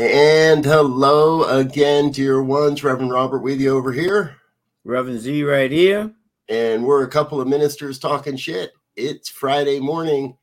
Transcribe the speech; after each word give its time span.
And 0.00 0.64
hello 0.64 1.42
again, 1.42 2.12
dear 2.12 2.40
ones. 2.40 2.84
Reverend 2.84 3.10
Robert 3.10 3.40
with 3.40 3.60
you 3.60 3.76
over 3.76 3.90
here. 3.90 4.36
Reverend 4.84 5.18
Z 5.18 5.42
right 5.42 5.72
here. 5.72 6.12
And 6.48 6.84
we're 6.84 7.02
a 7.02 7.08
couple 7.08 7.40
of 7.40 7.48
ministers 7.48 7.98
talking 7.98 8.36
shit. 8.36 8.70
It's 8.94 9.28
Friday 9.28 9.80
morning 9.80 10.36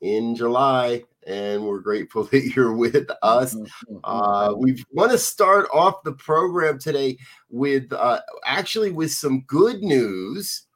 in 0.00 0.34
July, 0.34 1.04
and 1.24 1.64
we're 1.64 1.78
grateful 1.78 2.24
that 2.32 2.46
you're 2.56 2.72
with 2.72 3.08
us. 3.22 3.54
Mm-hmm. 3.54 3.96
Uh, 4.02 4.54
we 4.54 4.84
want 4.90 5.12
to 5.12 5.18
start 5.18 5.68
off 5.72 6.02
the 6.02 6.14
program 6.14 6.76
today 6.76 7.16
with 7.48 7.92
uh, 7.92 8.22
actually 8.44 8.90
with 8.90 9.12
some 9.12 9.42
good 9.42 9.84
news, 9.84 10.66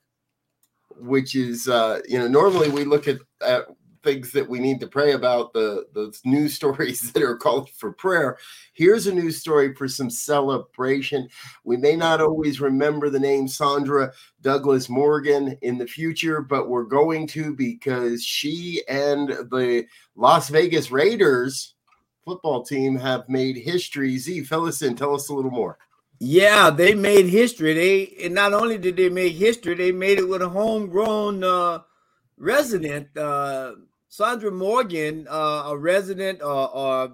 which 1.00 1.34
is, 1.34 1.66
uh, 1.66 1.99
you 2.09 2.16
know, 2.16 2.28
normally 2.28 2.69
we 2.69 2.84
look 2.84 3.09
at, 3.09 3.19
at 3.44 3.66
things 4.03 4.33
that 4.33 4.49
we 4.49 4.59
need 4.59 4.81
to 4.81 4.87
pray 4.87 5.12
about, 5.12 5.53
the, 5.53 5.87
the 5.93 6.16
news 6.25 6.55
stories 6.61 7.12
that 7.12 7.22
are 7.22 7.37
called 7.37 7.71
for 7.71 7.93
prayer. 7.93 8.38
Here's 8.72 9.06
a 9.06 9.15
news 9.15 9.38
story 9.38 9.75
for 9.75 9.88
some 9.88 10.11
celebration. 10.11 11.28
We 11.65 11.77
may 11.77 11.97
not 11.97 12.21
always 12.21 12.61
remember 12.61 13.11
the 13.11 13.21
name 13.21 13.49
Sandra 13.49 14.12
Douglas 14.41 14.88
Morgan 14.88 15.59
in 15.62 15.78
the 15.78 15.87
future, 15.87 16.41
but 16.41 16.69
we're 16.69 16.84
going 16.84 17.27
to 17.28 17.55
because 17.55 18.25
she 18.25 18.83
and 18.88 19.28
the 19.28 19.87
Las 20.17 20.49
Vegas 20.49 20.91
Raiders 20.91 21.75
football 22.25 22.62
team 22.62 22.97
have 22.97 23.28
made 23.28 23.56
history. 23.56 24.17
Z, 24.19 24.44
fill 24.44 24.67
us 24.67 24.82
in. 24.82 24.94
Tell 24.94 25.15
us 25.15 25.28
a 25.28 25.34
little 25.34 25.50
more. 25.50 25.78
Yeah, 26.21 26.69
they 26.69 26.94
made 26.94 27.27
history. 27.27 27.72
They 27.72 28.27
and 28.27 28.34
not 28.34 28.53
only 28.53 28.77
did 28.77 28.97
they 28.97 29.09
make 29.09 29.32
history, 29.32 29.75
they 29.75 29.91
made 29.91 30.19
it 30.19 30.28
with 30.28 30.43
a 30.43 30.49
homegrown 30.49 31.43
uh, 31.43 31.81
resident. 32.37 33.17
Uh, 33.17 33.72
Sandra 34.10 34.50
Morgan, 34.50 35.26
uh, 35.31 35.62
a 35.69 35.78
resident, 35.78 36.43
uh, 36.43 36.65
uh, 36.65 37.09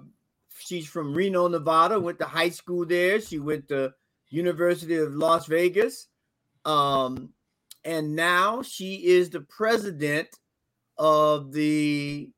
she's 0.57 0.87
from 0.87 1.13
Reno, 1.13 1.47
Nevada. 1.47 1.99
Went 1.99 2.17
to 2.19 2.25
high 2.25 2.49
school 2.49 2.87
there. 2.87 3.21
She 3.21 3.37
went 3.37 3.67
to 3.69 3.93
University 4.29 4.95
of 4.95 5.13
Las 5.13 5.45
Vegas, 5.45 6.07
um, 6.65 7.29
and 7.85 8.15
now 8.15 8.63
she 8.63 8.95
is 8.95 9.29
the 9.29 9.41
president 9.41 10.27
of 10.97 11.53
the 11.53 12.31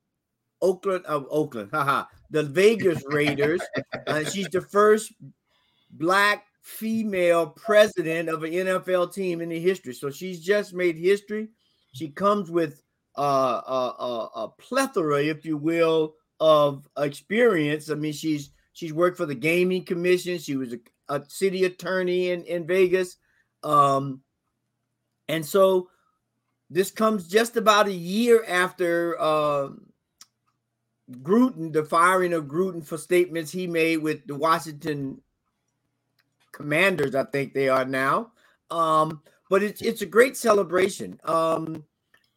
Oakland 0.61 1.05
of 1.05 1.25
Oakland, 1.29 1.69
haha, 1.73 2.03
the 2.29 2.43
Vegas 2.43 3.01
Raiders. 3.07 3.61
uh, 4.07 4.25
she's 4.25 4.49
the 4.49 4.61
first 4.61 5.13
black 5.91 6.45
female 6.63 7.47
president 7.47 8.27
of 8.27 8.43
an 8.43 8.51
NFL 8.51 9.13
team 9.13 9.39
in 9.39 9.47
the 9.47 9.59
history. 9.59 9.93
So 9.93 10.11
she's 10.11 10.43
just 10.43 10.73
made 10.73 10.97
history. 10.97 11.47
She 11.93 12.09
comes 12.09 12.51
with 12.51 12.83
a, 13.21 13.95
a, 13.99 14.29
a, 14.35 14.49
plethora, 14.57 15.23
if 15.23 15.45
you 15.45 15.57
will, 15.57 16.15
of 16.39 16.87
experience. 16.97 17.89
I 17.89 17.95
mean, 17.95 18.13
she's 18.13 18.51
she's 18.73 18.93
worked 18.93 19.17
for 19.17 19.25
the 19.25 19.35
gaming 19.35 19.83
commission. 19.83 20.37
She 20.37 20.55
was 20.55 20.73
a, 20.73 20.79
a 21.09 21.23
city 21.27 21.65
attorney 21.65 22.31
in 22.31 22.43
in 22.43 22.65
Vegas, 22.65 23.17
um, 23.63 24.21
and 25.27 25.45
so 25.45 25.89
this 26.69 26.91
comes 26.91 27.27
just 27.27 27.57
about 27.57 27.87
a 27.87 27.93
year 27.93 28.43
after 28.47 29.19
uh, 29.19 29.69
Gruden, 31.11 31.73
the 31.73 31.83
firing 31.83 32.33
of 32.33 32.45
Gruden 32.45 32.85
for 32.85 32.97
statements 32.97 33.51
he 33.51 33.67
made 33.67 33.97
with 33.97 34.25
the 34.27 34.35
Washington 34.35 35.21
Commanders. 36.51 37.15
I 37.15 37.23
think 37.25 37.53
they 37.53 37.69
are 37.69 37.85
now. 37.85 38.31
Um, 38.69 39.21
but 39.49 39.63
it's 39.63 39.81
it's 39.81 40.03
a 40.03 40.05
great 40.05 40.37
celebration. 40.37 41.19
Um, 41.23 41.83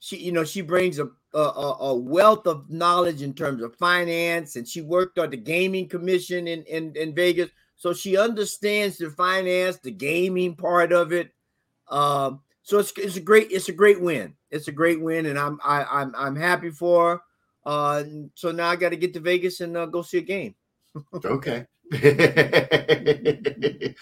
she 0.02 0.16
you 0.16 0.32
know 0.32 0.42
she 0.42 0.62
brings 0.62 0.98
a, 0.98 1.08
a, 1.32 1.38
a 1.38 1.94
wealth 1.94 2.48
of 2.48 2.68
knowledge 2.68 3.22
in 3.22 3.32
terms 3.32 3.62
of 3.62 3.76
finance 3.76 4.56
and 4.56 4.66
she 4.66 4.80
worked 4.80 5.16
on 5.16 5.30
the 5.30 5.36
gaming 5.36 5.88
commission 5.88 6.48
in, 6.48 6.64
in 6.64 6.92
in 6.96 7.14
vegas. 7.14 7.50
So 7.76 7.92
she 7.92 8.16
understands 8.16 8.98
the 8.98 9.10
finance 9.10 9.78
the 9.78 9.92
gaming 9.92 10.56
part 10.56 10.92
of 10.92 11.12
it. 11.12 11.30
Um 11.88 12.40
so 12.62 12.80
it's, 12.80 12.92
it's 12.96 13.16
a 13.16 13.20
great 13.20 13.52
it's 13.52 13.68
a 13.68 13.72
great 13.72 14.00
win. 14.00 14.34
It's 14.50 14.66
a 14.66 14.72
great 14.72 15.00
win 15.00 15.26
and 15.26 15.38
i'm 15.38 15.60
I, 15.64 15.84
i'm 15.84 16.12
i'm 16.18 16.34
happy 16.34 16.70
for 16.70 17.12
her. 17.12 17.20
Uh 17.64 18.02
so 18.34 18.50
now 18.50 18.70
i 18.70 18.76
got 18.76 18.88
to 18.88 18.96
get 18.96 19.14
to 19.14 19.20
vegas 19.20 19.60
and 19.60 19.76
uh, 19.76 19.86
go 19.86 20.02
see 20.02 20.18
a 20.18 20.22
game. 20.22 20.56
Okay. 21.24 21.64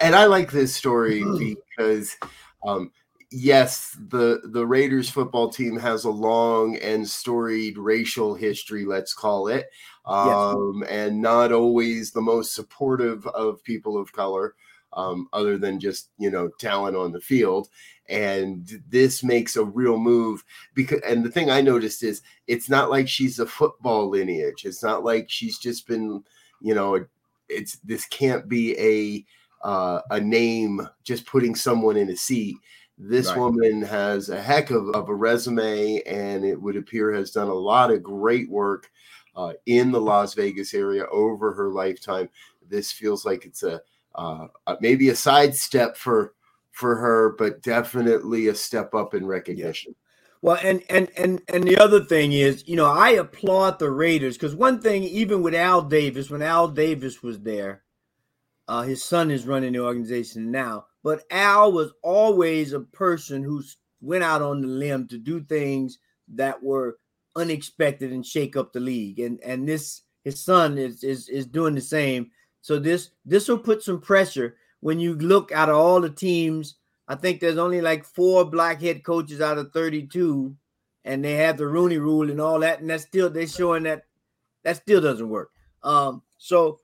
And 0.00 0.14
i 0.14 0.24
like 0.24 0.50
this 0.50 0.74
story 0.74 1.22
because 1.22 2.16
um 2.64 2.90
yes, 3.34 3.96
the 4.08 4.40
the 4.44 4.66
Raiders 4.66 5.10
football 5.10 5.48
team 5.48 5.76
has 5.78 6.04
a 6.04 6.10
long 6.10 6.76
and 6.76 7.08
storied 7.08 7.76
racial 7.76 8.34
history, 8.34 8.84
let's 8.84 9.12
call 9.12 9.48
it, 9.48 9.68
um, 10.06 10.82
yes. 10.82 10.90
and 10.90 11.20
not 11.20 11.52
always 11.52 12.12
the 12.12 12.20
most 12.20 12.54
supportive 12.54 13.26
of 13.28 13.62
people 13.64 13.98
of 13.98 14.12
color, 14.12 14.54
um, 14.92 15.28
other 15.32 15.58
than 15.58 15.80
just 15.80 16.10
you 16.18 16.30
know 16.30 16.48
talent 16.60 16.96
on 16.96 17.12
the 17.12 17.20
field. 17.20 17.68
And 18.08 18.70
this 18.88 19.24
makes 19.24 19.56
a 19.56 19.64
real 19.64 19.98
move 19.98 20.44
because, 20.74 21.00
and 21.06 21.24
the 21.24 21.30
thing 21.30 21.50
I 21.50 21.60
noticed 21.60 22.02
is 22.02 22.22
it's 22.46 22.68
not 22.68 22.90
like 22.90 23.08
she's 23.08 23.38
a 23.38 23.46
football 23.46 24.08
lineage. 24.08 24.64
It's 24.64 24.82
not 24.82 25.04
like 25.04 25.30
she's 25.30 25.58
just 25.58 25.88
been, 25.88 26.22
you 26.60 26.74
know, 26.74 27.04
it's 27.48 27.78
this 27.78 28.06
can't 28.06 28.48
be 28.48 28.78
a 28.78 29.24
uh, 29.66 30.02
a 30.10 30.20
name 30.20 30.86
just 31.02 31.26
putting 31.26 31.54
someone 31.54 31.96
in 31.96 32.10
a 32.10 32.16
seat 32.16 32.56
this 32.96 33.28
right. 33.28 33.38
woman 33.38 33.82
has 33.82 34.28
a 34.28 34.40
heck 34.40 34.70
of, 34.70 34.88
of, 34.90 35.08
a 35.08 35.14
resume 35.14 36.00
and 36.06 36.44
it 36.44 36.60
would 36.60 36.76
appear 36.76 37.12
has 37.12 37.32
done 37.32 37.48
a 37.48 37.54
lot 37.54 37.90
of 37.90 38.02
great 38.02 38.48
work 38.48 38.90
uh, 39.36 39.52
in 39.66 39.90
the 39.90 40.00
Las 40.00 40.34
Vegas 40.34 40.74
area 40.74 41.04
over 41.06 41.52
her 41.52 41.70
lifetime. 41.70 42.28
This 42.68 42.92
feels 42.92 43.24
like 43.24 43.44
it's 43.44 43.62
a 43.62 43.80
uh, 44.14 44.46
maybe 44.80 45.08
a 45.08 45.16
sidestep 45.16 45.96
for 45.96 46.34
for 46.70 46.96
her, 46.96 47.34
but 47.36 47.62
definitely 47.62 48.48
a 48.48 48.54
step 48.54 48.94
up 48.94 49.14
in 49.14 49.26
recognition. 49.26 49.94
Yeah. 49.96 50.00
Well, 50.42 50.58
and 50.62 50.82
and 50.88 51.08
and 51.16 51.42
and 51.48 51.64
the 51.64 51.78
other 51.78 52.04
thing 52.04 52.32
is, 52.32 52.68
you 52.68 52.76
know, 52.76 52.90
I 52.90 53.10
applaud 53.10 53.78
the 53.78 53.90
Raiders 53.90 54.36
because 54.36 54.54
one 54.54 54.80
thing, 54.80 55.02
even 55.02 55.42
with 55.42 55.54
Al 55.54 55.82
Davis, 55.82 56.30
when 56.30 56.42
Al 56.42 56.68
Davis 56.68 57.22
was 57.22 57.40
there, 57.40 57.82
uh, 58.68 58.82
his 58.82 59.02
son 59.02 59.30
is 59.30 59.46
running 59.46 59.72
the 59.72 59.80
organization 59.80 60.50
now 60.50 60.86
but 61.04 61.22
Al 61.30 61.70
was 61.70 61.92
always 62.02 62.72
a 62.72 62.80
person 62.80 63.44
who 63.44 63.62
went 64.00 64.24
out 64.24 64.42
on 64.42 64.62
the 64.62 64.66
limb 64.66 65.06
to 65.08 65.18
do 65.18 65.40
things 65.44 65.98
that 66.28 66.60
were 66.60 66.98
unexpected 67.36 68.10
and 68.10 68.24
shake 68.26 68.56
up 68.56 68.72
the 68.72 68.80
league. 68.80 69.20
And 69.20 69.38
and 69.42 69.68
this 69.68 70.02
his 70.24 70.42
son 70.42 70.78
is 70.78 71.04
is 71.04 71.28
is 71.28 71.46
doing 71.46 71.74
the 71.74 71.80
same. 71.82 72.30
So 72.62 72.78
this 72.78 73.10
this 73.24 73.48
will 73.48 73.58
put 73.58 73.82
some 73.82 74.00
pressure 74.00 74.56
when 74.80 74.98
you 74.98 75.14
look 75.16 75.52
out 75.52 75.68
of 75.68 75.76
all 75.76 76.00
the 76.00 76.10
teams. 76.10 76.76
I 77.06 77.16
think 77.16 77.38
there's 77.38 77.58
only 77.58 77.82
like 77.82 78.06
four 78.06 78.46
black 78.46 78.80
head 78.80 79.04
coaches 79.04 79.42
out 79.42 79.58
of 79.58 79.72
32, 79.72 80.56
and 81.04 81.22
they 81.22 81.34
have 81.34 81.58
the 81.58 81.66
Rooney 81.66 81.98
Rule 81.98 82.30
and 82.30 82.40
all 82.40 82.60
that, 82.60 82.80
and 82.80 82.88
that's 82.88 83.04
still 83.04 83.28
they're 83.28 83.46
showing 83.46 83.82
that 83.82 84.06
that 84.62 84.76
still 84.76 85.02
doesn't 85.02 85.28
work. 85.28 85.50
Um, 85.82 86.22
so 86.38 86.80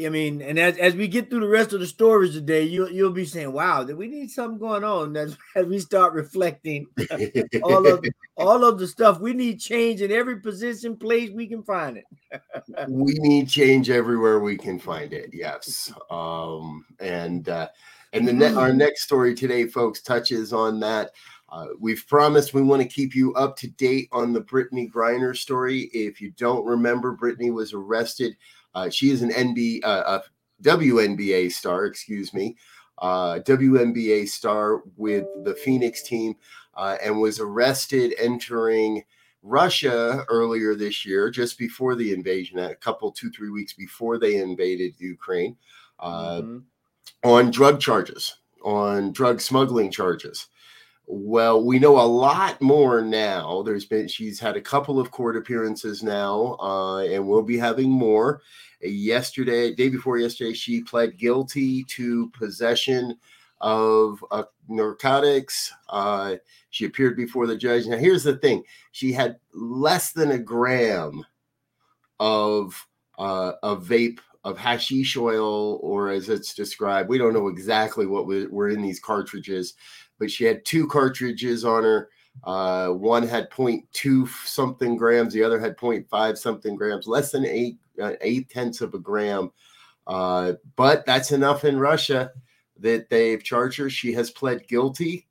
I 0.00 0.08
mean, 0.08 0.40
and 0.40 0.58
as, 0.58 0.78
as 0.78 0.94
we 0.94 1.06
get 1.06 1.28
through 1.28 1.40
the 1.40 1.48
rest 1.48 1.74
of 1.74 1.80
the 1.80 1.86
stories 1.86 2.32
today, 2.32 2.62
you'll 2.62 2.90
you'll 2.90 3.12
be 3.12 3.26
saying, 3.26 3.52
"Wow, 3.52 3.82
that 3.84 3.96
we 3.96 4.08
need 4.08 4.30
something 4.30 4.58
going 4.58 4.84
on." 4.84 5.14
As, 5.18 5.36
as 5.56 5.66
we 5.66 5.78
start 5.80 6.14
reflecting 6.14 6.86
all 7.62 7.86
of 7.86 8.02
all 8.36 8.64
of 8.64 8.78
the 8.78 8.86
stuff, 8.86 9.20
we 9.20 9.34
need 9.34 9.60
change 9.60 10.00
in 10.00 10.10
every 10.10 10.40
position, 10.40 10.96
place 10.96 11.30
we 11.30 11.46
can 11.46 11.62
find 11.62 11.98
it. 11.98 12.04
we 12.88 13.12
need 13.18 13.50
change 13.50 13.90
everywhere 13.90 14.40
we 14.40 14.56
can 14.56 14.78
find 14.78 15.12
it. 15.12 15.28
Yes, 15.30 15.92
um, 16.10 16.86
and 16.98 17.50
uh, 17.50 17.68
and 18.14 18.26
the 18.26 18.32
ne- 18.32 18.54
our 18.54 18.72
next 18.72 19.02
story 19.02 19.34
today, 19.34 19.66
folks, 19.66 20.00
touches 20.00 20.54
on 20.54 20.80
that. 20.80 21.10
Uh, 21.50 21.66
we've 21.78 22.06
promised 22.08 22.54
we 22.54 22.62
want 22.62 22.80
to 22.80 22.88
keep 22.88 23.14
you 23.14 23.34
up 23.34 23.58
to 23.58 23.68
date 23.68 24.08
on 24.10 24.32
the 24.32 24.40
Brittney 24.40 24.90
Griner 24.90 25.36
story. 25.36 25.90
If 25.92 26.18
you 26.18 26.30
don't 26.30 26.64
remember, 26.64 27.14
Brittney 27.14 27.52
was 27.52 27.74
arrested 27.74 28.38
uh, 28.74 28.90
she 28.90 29.10
is 29.10 29.22
an 29.22 29.30
NB, 29.30 29.80
uh, 29.84 30.20
a 30.20 30.22
WNBA 30.62 31.50
star, 31.50 31.86
excuse 31.86 32.32
me, 32.32 32.56
uh, 32.98 33.40
WNBA 33.40 34.28
star 34.28 34.82
with 34.96 35.24
the 35.44 35.54
Phoenix 35.54 36.02
team, 36.02 36.34
uh, 36.74 36.96
and 37.02 37.20
was 37.20 37.40
arrested 37.40 38.14
entering 38.18 39.02
Russia 39.42 40.24
earlier 40.28 40.74
this 40.74 41.04
year, 41.04 41.30
just 41.30 41.58
before 41.58 41.94
the 41.96 42.12
invasion, 42.12 42.58
a 42.58 42.74
couple, 42.76 43.10
two, 43.10 43.30
three 43.30 43.50
weeks 43.50 43.72
before 43.72 44.18
they 44.18 44.36
invaded 44.36 44.94
Ukraine, 44.98 45.56
uh, 45.98 46.40
mm-hmm. 46.40 46.58
on 47.28 47.50
drug 47.50 47.80
charges, 47.80 48.36
on 48.64 49.12
drug 49.12 49.40
smuggling 49.40 49.90
charges. 49.90 50.46
Well, 51.06 51.64
we 51.64 51.78
know 51.78 52.00
a 52.00 52.06
lot 52.06 52.60
more 52.60 53.02
now. 53.02 53.62
There's 53.62 53.84
been 53.84 54.08
she's 54.08 54.38
had 54.38 54.56
a 54.56 54.60
couple 54.60 55.00
of 55.00 55.10
court 55.10 55.36
appearances 55.36 56.02
now, 56.02 56.56
uh, 56.60 57.00
and 57.00 57.26
we'll 57.26 57.42
be 57.42 57.58
having 57.58 57.90
more. 57.90 58.40
Yesterday, 58.80 59.74
day 59.74 59.88
before 59.88 60.18
yesterday, 60.18 60.52
she 60.54 60.82
pled 60.82 61.18
guilty 61.18 61.84
to 61.84 62.30
possession 62.30 63.16
of 63.60 64.24
uh, 64.30 64.44
narcotics. 64.68 65.72
Uh, 65.88 66.36
she 66.70 66.84
appeared 66.84 67.16
before 67.16 67.46
the 67.46 67.56
judge. 67.56 67.86
Now, 67.86 67.98
here's 67.98 68.24
the 68.24 68.36
thing: 68.36 68.62
she 68.92 69.12
had 69.12 69.38
less 69.52 70.12
than 70.12 70.30
a 70.30 70.38
gram 70.38 71.24
of 72.20 72.86
uh, 73.18 73.52
a 73.62 73.76
vape 73.76 74.20
of 74.44 74.58
hashish 74.58 75.16
oil, 75.16 75.78
or 75.82 76.10
as 76.10 76.28
it's 76.28 76.54
described, 76.54 77.08
we 77.08 77.18
don't 77.18 77.34
know 77.34 77.48
exactly 77.48 78.06
what 78.06 78.26
were 78.26 78.68
in 78.68 78.82
these 78.82 78.98
cartridges 78.98 79.74
but 80.18 80.30
she 80.30 80.44
had 80.44 80.64
two 80.64 80.86
cartridges 80.86 81.64
on 81.64 81.84
her. 81.84 82.08
Uh, 82.44 82.88
one 82.88 83.26
had 83.26 83.50
0.2 83.50 84.28
something 84.46 84.96
grams, 84.96 85.34
the 85.34 85.42
other 85.42 85.60
had 85.60 85.76
0.5 85.76 86.38
something 86.38 86.76
grams, 86.76 87.06
less 87.06 87.30
than 87.30 87.44
eight 87.44 87.76
uh, 88.00 88.12
eight 88.20 88.48
tenths 88.48 88.80
of 88.80 88.94
a 88.94 88.98
gram. 88.98 89.50
Uh, 90.06 90.54
but 90.76 91.04
that's 91.06 91.32
enough 91.32 91.64
in 91.64 91.78
Russia 91.78 92.32
that 92.78 93.08
they've 93.10 93.42
charged 93.42 93.78
her. 93.78 93.90
She 93.90 94.12
has 94.14 94.30
pled 94.30 94.66
guilty 94.66 95.26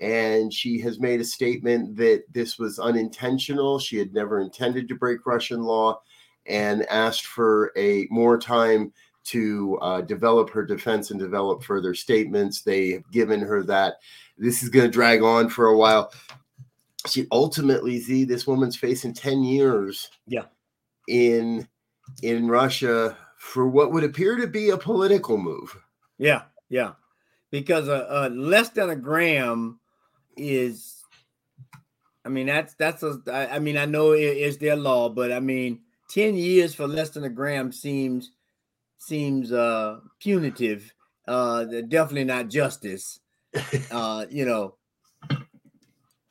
and 0.00 0.52
she 0.52 0.80
has 0.80 0.98
made 0.98 1.20
a 1.20 1.24
statement 1.24 1.96
that 1.96 2.24
this 2.32 2.58
was 2.58 2.78
unintentional. 2.78 3.78
She 3.78 3.98
had 3.98 4.14
never 4.14 4.40
intended 4.40 4.88
to 4.88 4.94
break 4.94 5.26
Russian 5.26 5.62
law 5.62 6.00
and 6.46 6.86
asked 6.86 7.26
for 7.26 7.72
a 7.76 8.06
more 8.10 8.38
time 8.38 8.92
to 9.24 9.78
uh, 9.80 10.00
develop 10.02 10.50
her 10.50 10.64
defense 10.64 11.10
and 11.10 11.20
develop 11.20 11.62
further 11.62 11.94
statements. 11.94 12.62
They 12.62 12.90
have 12.92 13.10
given 13.10 13.40
her 13.40 13.62
that 13.64 13.96
this 14.38 14.62
is 14.62 14.68
going 14.68 14.86
to 14.86 14.90
drag 14.90 15.22
on 15.22 15.48
for 15.48 15.66
a 15.66 15.76
while. 15.76 16.12
She 17.06 17.26
ultimately, 17.32 18.00
see, 18.00 18.24
this 18.24 18.46
woman's 18.46 18.76
facing 18.76 19.14
10 19.14 19.42
years 19.42 20.10
yeah. 20.26 20.44
in 21.08 21.68
in 22.22 22.48
Russia 22.48 23.16
for 23.38 23.68
what 23.68 23.92
would 23.92 24.04
appear 24.04 24.36
to 24.36 24.46
be 24.46 24.70
a 24.70 24.76
political 24.76 25.38
move. 25.38 25.76
Yeah, 26.18 26.42
yeah. 26.68 26.92
Because 27.50 27.88
uh, 27.88 28.06
uh 28.08 28.28
less 28.32 28.68
than 28.70 28.90
a 28.90 28.96
gram 28.96 29.80
is 30.36 31.04
I 32.24 32.28
mean 32.28 32.46
that's 32.46 32.74
that's 32.74 33.02
a 33.02 33.18
I, 33.28 33.56
I 33.56 33.58
mean 33.58 33.76
I 33.76 33.86
know 33.86 34.12
it 34.12 34.20
is 34.20 34.58
their 34.58 34.76
law, 34.76 35.08
but 35.08 35.32
I 35.32 35.40
mean 35.40 35.80
10 36.10 36.34
years 36.34 36.74
for 36.74 36.86
less 36.86 37.10
than 37.10 37.24
a 37.24 37.30
gram 37.30 37.72
seems 37.72 38.32
seems 39.00 39.52
uh 39.52 40.00
punitive. 40.20 40.94
Uh 41.26 41.64
definitely 41.64 42.24
not 42.24 42.48
justice 42.48 43.20
uh, 43.90 44.26
you 44.30 44.44
know, 44.44 44.74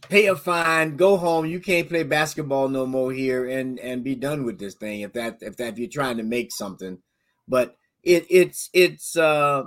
pay 0.10 0.28
a 0.28 0.36
fine, 0.36 0.96
go 0.96 1.18
home. 1.18 1.46
You 1.46 1.60
can't 1.60 1.90
play 1.90 2.04
basketball 2.04 2.70
no 2.70 2.86
more 2.86 3.12
here, 3.12 3.48
and 3.48 3.80
and 3.80 4.04
be 4.04 4.16
done 4.16 4.46
with 4.46 4.60
this 4.60 4.76
thing. 4.76 5.02
If 5.02 5.14
that 5.14 5.40
if 5.42 5.58
that 5.58 5.74
if 5.74 5.80
you're 5.80 5.90
trying 5.90 6.18
to 6.18 6.24
make 6.24 6.52
something, 6.52 7.00
but 7.48 7.78
it 8.04 8.26
it's 8.30 8.70
it's 8.74 9.16
uh 9.18 9.64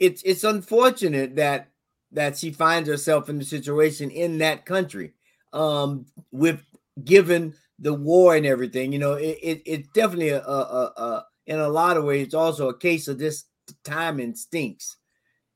it's 0.00 0.22
it's 0.22 0.44
unfortunate 0.44 1.36
that 1.36 1.68
that 2.12 2.36
she 2.36 2.50
finds 2.50 2.88
herself 2.88 3.28
in 3.28 3.38
the 3.38 3.44
situation 3.44 4.10
in 4.10 4.38
that 4.38 4.66
country 4.66 5.14
um 5.52 6.06
with 6.30 6.62
given 7.04 7.54
the 7.78 7.94
war 7.94 8.36
and 8.36 8.46
everything 8.46 8.92
you 8.92 8.98
know 8.98 9.14
it, 9.14 9.38
it 9.42 9.62
it's 9.66 9.88
definitely 9.88 10.28
a, 10.28 10.40
a, 10.40 10.92
a, 10.96 11.26
in 11.46 11.58
a 11.58 11.68
lot 11.68 11.96
of 11.96 12.04
ways 12.04 12.26
it's 12.26 12.34
also 12.34 12.68
a 12.68 12.78
case 12.78 13.08
of 13.08 13.18
this 13.18 13.44
timing 13.84 14.34
stinks 14.34 14.96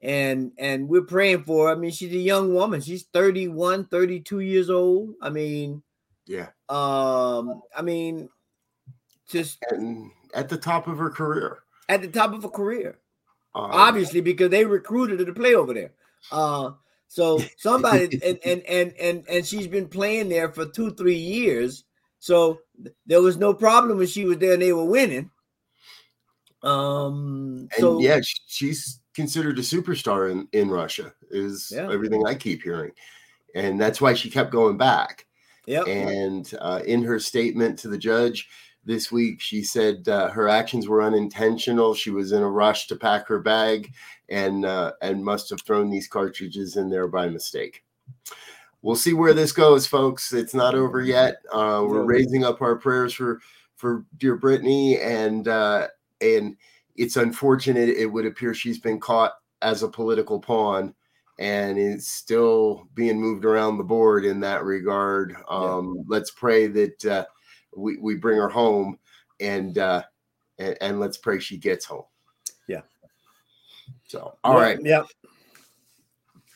and 0.00 0.52
and 0.58 0.88
we're 0.88 1.02
praying 1.02 1.44
for 1.44 1.67
her. 1.67 1.73
I 1.73 1.76
mean, 1.76 1.90
she's 1.90 2.12
a 2.12 2.19
young 2.19 2.55
woman. 2.55 2.81
She's 2.81 3.05
31, 3.12 3.87
32 3.87 4.40
years 4.40 4.70
old. 4.70 5.14
I 5.20 5.31
mean, 5.31 5.82
yeah. 6.26 6.49
Um, 6.69 7.62
I 7.76 7.82
mean, 7.82 8.29
just 9.29 9.58
and 9.70 10.11
at 10.35 10.49
the 10.49 10.57
top 10.57 10.87
of 10.87 10.99
her 10.99 11.11
career. 11.11 11.59
At 11.88 12.02
the 12.02 12.09
top 12.09 12.33
of 12.33 12.42
her 12.42 12.49
career. 12.49 12.99
Um, 13.54 13.71
Obviously, 13.73 14.21
because 14.21 14.50
they 14.50 14.64
recruited 14.64 15.21
her 15.21 15.26
to 15.26 15.33
play 15.33 15.54
over 15.54 15.75
there. 15.75 15.92
Uh 16.30 16.73
so 17.09 17.40
somebody 17.57 18.21
and, 18.25 18.38
and 18.45 18.62
and 18.62 18.92
and 19.00 19.25
and 19.28 19.47
she's 19.47 19.66
been 19.66 19.88
playing 19.88 20.28
there 20.28 20.50
for 20.50 20.66
two, 20.66 20.92
three 20.92 21.16
years. 21.16 21.85
So 22.21 22.61
there 23.07 23.23
was 23.23 23.37
no 23.37 23.54
problem 23.54 23.99
when 23.99 24.07
she 24.07 24.25
was 24.25 24.38
there 24.38 24.52
and 24.52 24.62
they 24.62 24.73
were 24.73 24.85
winning. 24.85 25.30
Um 26.62 27.69
and 27.73 27.81
so 27.81 28.00
yeah, 28.00 28.19
she's 28.47 29.00
considered 29.15 29.59
a 29.59 29.62
superstar 29.62 30.31
in, 30.31 30.47
in 30.53 30.71
Russia, 30.71 31.12
is 31.31 31.73
yeah. 31.75 31.91
everything 31.91 32.27
I 32.27 32.35
keep 32.35 32.62
hearing. 32.62 32.93
And 33.55 33.81
that's 33.81 34.00
why 34.00 34.15
she 34.15 34.31
kept 34.31 34.53
going 34.53 34.77
back. 34.77 35.27
Yep. 35.67 35.88
And 35.88 36.55
uh, 36.61 36.81
in 36.87 37.03
her 37.03 37.19
statement 37.19 37.79
to 37.81 37.88
the 37.88 37.99
judge 37.99 38.49
this 38.85 39.12
week, 39.12 39.41
she 39.41 39.62
said 39.62 40.09
uh, 40.09 40.31
her 40.31 40.49
actions 40.49 40.88
were 40.88 41.03
unintentional. 41.03 41.95
She 41.95 42.11
was 42.11 42.33
in 42.33 42.43
a 42.43 42.49
rush 42.49 42.87
to 42.87 42.97
pack 42.97 43.27
her 43.29 43.41
bag 43.41 43.93
and 44.29 44.65
uh, 44.65 44.93
and 45.03 45.25
must 45.25 45.50
have 45.50 45.62
thrown 45.62 45.91
these 45.91 46.09
cartridges 46.09 46.77
in 46.77 46.88
there 46.88 47.09
by 47.09 47.29
mistake. 47.29 47.85
We'll 48.83 48.97
see 48.97 49.12
where 49.12 49.35
this 49.35 49.53
goes, 49.53 49.87
folks. 49.87 50.33
It's 50.33 50.55
not 50.55 50.75
over 50.75 51.03
yet. 51.03 51.38
Uh, 51.53 51.85
we're 51.87 52.05
raising 52.05 52.45
up 52.45 52.62
our 52.62 52.77
prayers 52.77 53.12
for 53.12 53.41
for 53.77 54.05
dear 54.17 54.38
Brittney 54.38 55.05
and 55.05 55.49
uh, 55.49 55.88
and 56.20 56.56
it's 56.96 57.16
unfortunate. 57.16 57.88
It 57.88 58.06
would 58.06 58.26
appear 58.26 58.54
she's 58.54 58.78
been 58.78 59.00
caught 59.00 59.32
as 59.62 59.82
a 59.82 59.88
political 59.88 60.40
pawn 60.40 60.94
and 61.38 61.78
is 61.78 62.08
still 62.08 62.88
being 62.94 63.20
moved 63.20 63.44
around 63.44 63.78
the 63.78 63.84
board 63.84 64.25
in 64.25 64.40
that 64.40 64.64
regard. 64.64 65.37
Um, 65.48 65.94
yeah. 65.96 66.02
Let's 66.08 66.30
pray 66.32 66.66
that 66.66 67.04
uh, 67.04 67.26
we, 67.76 67.96
we 67.98 68.16
bring 68.16 68.38
her 68.38 68.48
home 68.48 68.98
and, 69.40 69.78
uh, 69.78 70.02
and, 70.58 70.76
and 70.80 71.00
let's 71.00 71.16
pray 71.16 71.38
she 71.38 71.56
gets 71.56 71.84
home. 71.84 72.04
Yeah. 72.66 72.82
So, 74.08 74.37
all 74.42 74.54
yeah, 74.54 74.60
right. 74.60 74.78
Yeah. 74.82 75.02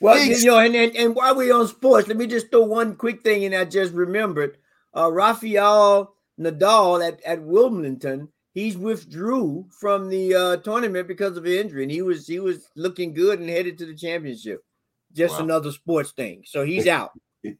Well, 0.00 0.16
Thanks. 0.16 0.42
you 0.42 0.50
know, 0.50 0.58
and, 0.58 0.74
and, 0.74 0.96
and 0.96 1.14
while 1.14 1.36
we're 1.36 1.54
on 1.54 1.68
sports, 1.68 2.08
let 2.08 2.16
me 2.16 2.26
just 2.26 2.50
throw 2.50 2.64
one 2.64 2.96
quick 2.96 3.22
thing 3.22 3.44
in 3.44 3.54
I 3.54 3.64
just 3.64 3.92
remembered. 3.94 4.58
Uh, 4.96 5.12
Rafael 5.12 6.16
Nadal 6.40 7.06
at, 7.06 7.22
at 7.22 7.40
Wimbledon 7.40 8.28
he's 8.52 8.76
withdrew 8.76 9.66
from 9.70 10.08
the 10.08 10.34
uh, 10.34 10.56
tournament 10.58 11.08
because 11.08 11.36
of 11.36 11.46
injury, 11.46 11.82
and 11.82 11.92
he 11.92 12.02
was 12.02 12.26
he 12.26 12.38
was 12.40 12.68
looking 12.76 13.12
good 13.12 13.40
and 13.40 13.48
headed 13.48 13.78
to 13.78 13.86
the 13.86 13.94
championship. 13.94 14.64
Just 15.12 15.34
wow. 15.34 15.44
another 15.44 15.72
sports 15.72 16.12
thing. 16.12 16.42
So 16.46 16.64
he's 16.64 16.86
out. 16.98 17.10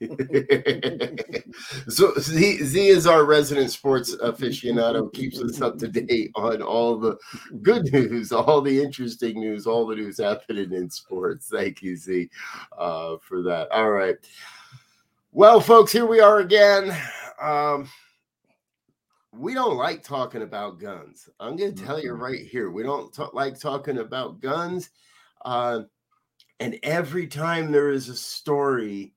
so 1.89 2.15
Z, 2.17 2.63
Z 2.63 2.87
is 2.87 3.05
our 3.05 3.25
resident 3.25 3.73
sports 3.73 4.15
aficionado, 4.17 5.13
keeps 5.13 5.41
us 5.41 5.61
up 5.61 5.77
to 5.79 5.89
date 5.89 6.31
on 6.37 6.63
all 6.63 6.97
the 6.97 7.17
good 7.63 7.93
news, 7.93 8.31
all 8.31 8.61
the 8.61 8.81
interesting 8.81 9.41
news, 9.41 9.67
all 9.67 9.85
the 9.85 9.97
news 9.97 10.19
happening 10.19 10.73
in 10.73 10.89
sports. 10.89 11.49
Thank 11.49 11.83
you, 11.83 11.97
Z, 11.97 12.31
uh, 12.79 13.17
for 13.21 13.43
that. 13.43 13.73
All 13.73 13.91
right. 13.91 14.15
Well, 15.33 15.61
folks, 15.61 15.91
here 15.91 16.07
we 16.07 16.21
are 16.21 16.39
again. 16.39 16.97
Um, 17.41 17.89
we 19.33 19.55
don't 19.55 19.77
like 19.77 20.03
talking 20.03 20.43
about 20.43 20.79
guns. 20.79 21.29
I'm 21.41 21.57
going 21.57 21.75
to 21.75 21.85
tell 21.85 22.01
you 22.01 22.13
mm-hmm. 22.13 22.23
right 22.23 22.47
here. 22.47 22.71
We 22.71 22.83
don't 22.83 23.13
talk, 23.13 23.35
like 23.35 23.59
talking 23.59 23.99
about 23.99 24.41
guns. 24.41 24.91
Uh, 25.45 25.83
and 26.61 26.79
every 26.83 27.27
time 27.27 27.73
there 27.73 27.91
is 27.91 28.09
a 28.09 28.15
story, 28.15 29.15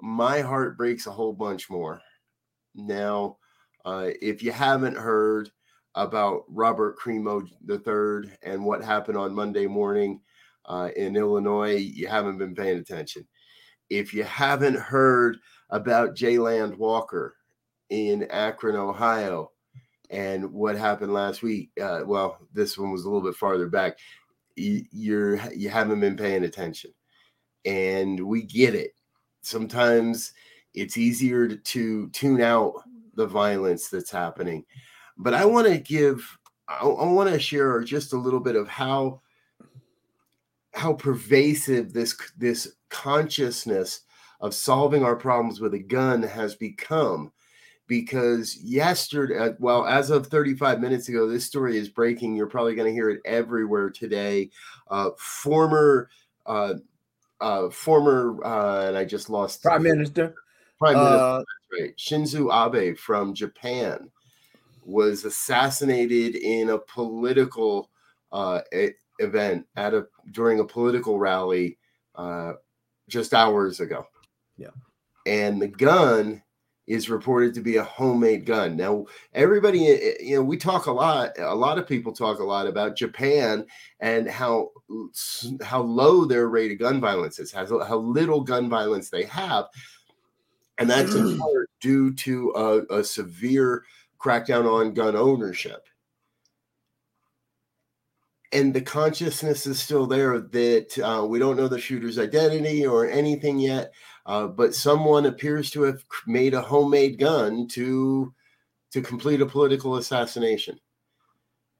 my 0.00 0.40
heart 0.40 0.78
breaks 0.78 1.06
a 1.06 1.10
whole 1.10 1.32
bunch 1.32 1.68
more. 1.68 2.00
Now, 2.74 3.38
uh, 3.84 4.10
if 4.22 4.42
you 4.42 4.52
haven't 4.52 4.96
heard, 4.96 5.50
about 5.94 6.44
Robert 6.48 6.98
Crimo 6.98 7.46
III 7.68 8.30
and 8.42 8.64
what 8.64 8.82
happened 8.82 9.16
on 9.16 9.34
Monday 9.34 9.66
morning 9.66 10.20
uh, 10.66 10.90
in 10.96 11.16
Illinois, 11.16 11.76
you 11.76 12.08
haven't 12.08 12.38
been 12.38 12.54
paying 12.54 12.78
attention. 12.78 13.26
If 13.90 14.12
you 14.12 14.24
haven't 14.24 14.78
heard 14.78 15.38
about 15.70 16.16
Jayland 16.16 16.76
Walker 16.76 17.36
in 17.90 18.24
Akron, 18.30 18.76
Ohio, 18.76 19.50
and 20.10 20.52
what 20.52 20.76
happened 20.76 21.12
last 21.12 21.42
week, 21.42 21.70
uh, 21.80 22.00
well, 22.06 22.38
this 22.52 22.78
one 22.78 22.90
was 22.90 23.04
a 23.04 23.10
little 23.10 23.26
bit 23.26 23.36
farther 23.36 23.68
back. 23.68 23.98
You, 24.56 24.84
you're 24.92 25.52
you 25.52 25.68
haven't 25.68 26.00
been 26.00 26.16
paying 26.16 26.44
attention, 26.44 26.92
and 27.64 28.20
we 28.20 28.42
get 28.42 28.74
it. 28.74 28.94
Sometimes 29.42 30.32
it's 30.74 30.96
easier 30.96 31.48
to, 31.48 31.56
to 31.56 32.08
tune 32.10 32.40
out 32.40 32.74
the 33.14 33.26
violence 33.26 33.88
that's 33.88 34.10
happening 34.10 34.64
but 35.16 35.34
I 35.34 35.44
want 35.44 35.66
to 35.68 35.78
give, 35.78 36.38
I, 36.68 36.84
I 36.84 37.06
want 37.06 37.30
to 37.30 37.38
share 37.38 37.80
just 37.82 38.12
a 38.12 38.18
little 38.18 38.40
bit 38.40 38.56
of 38.56 38.68
how 38.68 39.20
how 40.72 40.92
pervasive 40.92 41.92
this 41.92 42.16
this 42.36 42.74
consciousness 42.88 44.00
of 44.40 44.52
solving 44.52 45.04
our 45.04 45.14
problems 45.14 45.60
with 45.60 45.74
a 45.74 45.78
gun 45.78 46.20
has 46.20 46.56
become 46.56 47.30
because 47.86 48.56
yesterday 48.62 49.38
uh, 49.38 49.52
well 49.58 49.86
as 49.86 50.10
of 50.10 50.26
35 50.26 50.80
minutes 50.80 51.08
ago 51.08 51.28
this 51.28 51.44
story 51.44 51.76
is 51.76 51.88
breaking. 51.88 52.34
You're 52.34 52.46
probably 52.46 52.74
going 52.74 52.88
to 52.88 52.94
hear 52.94 53.10
it 53.10 53.20
everywhere 53.24 53.90
today. 53.90 54.50
Uh, 54.88 55.10
former 55.18 56.08
uh, 56.46 56.74
uh, 57.40 57.68
former 57.70 58.42
uh, 58.44 58.88
and 58.88 58.96
i 58.96 59.04
just 59.04 59.28
lost 59.28 59.62
prime 59.62 59.82
minister. 59.82 60.34
Prime 60.78 60.94
minister 60.94 61.24
uh, 61.24 61.42
right. 61.78 61.96
Shinzo 61.96 62.50
abe 62.52 62.96
from 62.96 63.34
japan 63.34 64.10
was 64.84 65.24
assassinated 65.24 66.36
in 66.36 66.70
a 66.70 66.78
political 66.78 67.90
uh, 68.32 68.60
event 69.18 69.66
at 69.76 69.94
a 69.94 70.06
during 70.32 70.60
a 70.60 70.64
political 70.64 71.18
rally 71.18 71.78
uh, 72.16 72.54
just 73.08 73.34
hours 73.34 73.80
ago. 73.80 74.06
Yeah, 74.56 74.70
and 75.26 75.60
the 75.60 75.68
gun 75.68 76.42
is 76.86 77.08
reported 77.08 77.54
to 77.54 77.60
be 77.60 77.76
a 77.76 77.84
homemade 77.84 78.44
gun. 78.44 78.76
Now, 78.76 79.06
everybody, 79.32 79.88
eh, 79.88 79.98
eh, 80.02 80.12
you 80.20 80.36
know, 80.36 80.42
we 80.42 80.56
talk 80.56 80.86
a 80.86 80.92
lot. 80.92 81.32
A 81.38 81.54
lot 81.54 81.78
of 81.78 81.88
people 81.88 82.12
talk 82.12 82.40
a 82.40 82.44
lot 82.44 82.66
about 82.66 82.96
Japan 82.96 83.66
and 84.00 84.28
how 84.28 84.70
how 85.62 85.82
low 85.82 86.24
their 86.24 86.48
rate 86.48 86.72
of 86.72 86.78
gun 86.78 87.00
violence 87.00 87.38
is, 87.38 87.50
how, 87.50 87.66
how 87.84 87.96
little 87.96 88.42
gun 88.42 88.68
violence 88.68 89.08
they 89.08 89.24
have, 89.24 89.66
and 90.78 90.88
that's 90.88 91.14
in 91.14 91.38
part 91.40 91.70
due 91.80 92.12
to 92.14 92.52
a, 92.54 92.98
a 92.98 93.04
severe 93.04 93.84
crackdown 94.20 94.66
on 94.66 94.94
gun 94.94 95.16
ownership. 95.16 95.86
And 98.52 98.72
the 98.72 98.82
consciousness 98.82 99.66
is 99.66 99.82
still 99.82 100.06
there 100.06 100.38
that 100.38 100.98
uh, 100.98 101.26
we 101.26 101.40
don't 101.40 101.56
know 101.56 101.66
the 101.66 101.80
shooter's 101.80 102.20
identity 102.20 102.86
or 102.86 103.04
anything 103.04 103.58
yet, 103.58 103.92
uh, 104.26 104.46
but 104.46 104.74
someone 104.74 105.26
appears 105.26 105.70
to 105.70 105.82
have 105.82 106.02
made 106.26 106.54
a 106.54 106.62
homemade 106.62 107.18
gun 107.18 107.68
to 107.68 108.32
to 108.92 109.02
complete 109.02 109.40
a 109.40 109.46
political 109.46 109.96
assassination. 109.96 110.78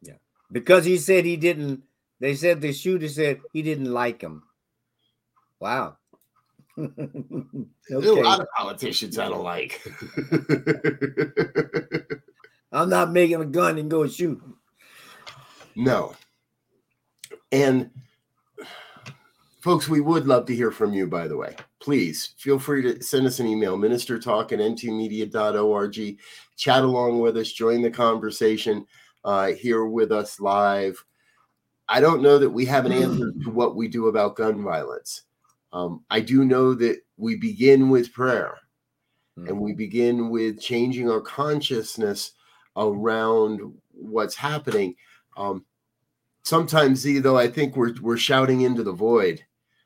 Yeah, 0.03 0.15
because 0.53 0.85
he 0.85 0.99
said 0.99 1.25
he 1.25 1.37
didn't. 1.37 1.83
They 2.21 2.35
said 2.35 2.61
the 2.61 2.73
shooter 2.73 3.09
said 3.09 3.41
he 3.53 3.63
didn't 3.63 3.93
like 3.93 4.21
him. 4.21 4.43
Wow. 5.61 5.97
okay. 6.79 6.93
There's 7.89 8.07
a 8.07 8.15
lot 8.15 8.41
of 8.41 8.49
politicians 8.57 9.19
I 9.19 9.29
don't 9.29 9.45
like. 9.45 9.81
I'm 12.73 12.89
not 12.89 13.13
making 13.13 13.41
a 13.41 13.47
gun 13.47 13.79
and 13.79 13.91
go 13.91 14.09
shoot. 14.09 14.43
No. 15.77 16.17
And 17.53 17.91
folks, 19.65 19.89
we 19.89 20.03
would 20.03 20.27
love 20.27 20.45
to 20.45 20.55
hear 20.55 20.71
from 20.71 20.93
you, 20.93 21.07
by 21.07 21.27
the 21.27 21.39
way. 21.39 21.57
Please 21.81 22.35
feel 22.37 22.59
free 22.59 22.83
to 22.83 23.03
send 23.03 23.27
us 23.27 23.41
an 23.41 23.47
email, 23.47 23.79
ministertalk 23.79 24.53
at 24.53 24.59
ntmedia.org. 24.59 26.19
Chat 26.59 26.83
along 26.83 27.19
with 27.21 27.39
us, 27.39 27.51
join 27.51 27.81
the 27.81 27.91
conversation 27.91 28.85
uh, 29.25 29.53
here 29.53 29.87
with 29.87 30.13
us 30.13 30.39
live. 30.39 31.03
I 31.89 32.01
don't 32.01 32.21
know 32.21 32.39
that 32.39 32.51
we 32.51 32.67
have 32.67 32.85
an 32.85 32.93
answer 32.93 33.33
to 33.43 33.51
what 33.51 33.75
we 33.75 33.89
do 33.89 34.09
about 34.09 34.37
gun 34.37 34.63
violence. 34.63 35.23
Um, 35.73 36.05
I 36.11 36.21
do 36.21 36.45
know 36.45 36.75
that 36.75 36.99
we 37.17 37.37
begin 37.37 37.89
with 37.89 38.13
prayer 38.13 38.59
and 39.49 39.59
we 39.59 39.73
begin 39.73 40.29
with 40.29 40.61
changing 40.61 41.11
our 41.11 41.23
consciousness 41.23 42.33
around 42.77 43.63
what's 43.93 44.35
happening. 44.35 44.95
Um, 45.39 45.65
sometimes, 46.43 47.03
though, 47.03 47.39
I 47.39 47.49
think 47.49 47.77
we're 47.77 47.95
we're 48.03 48.19
shouting 48.19 48.61
into 48.61 48.83
the 48.83 48.93
void. 48.93 49.43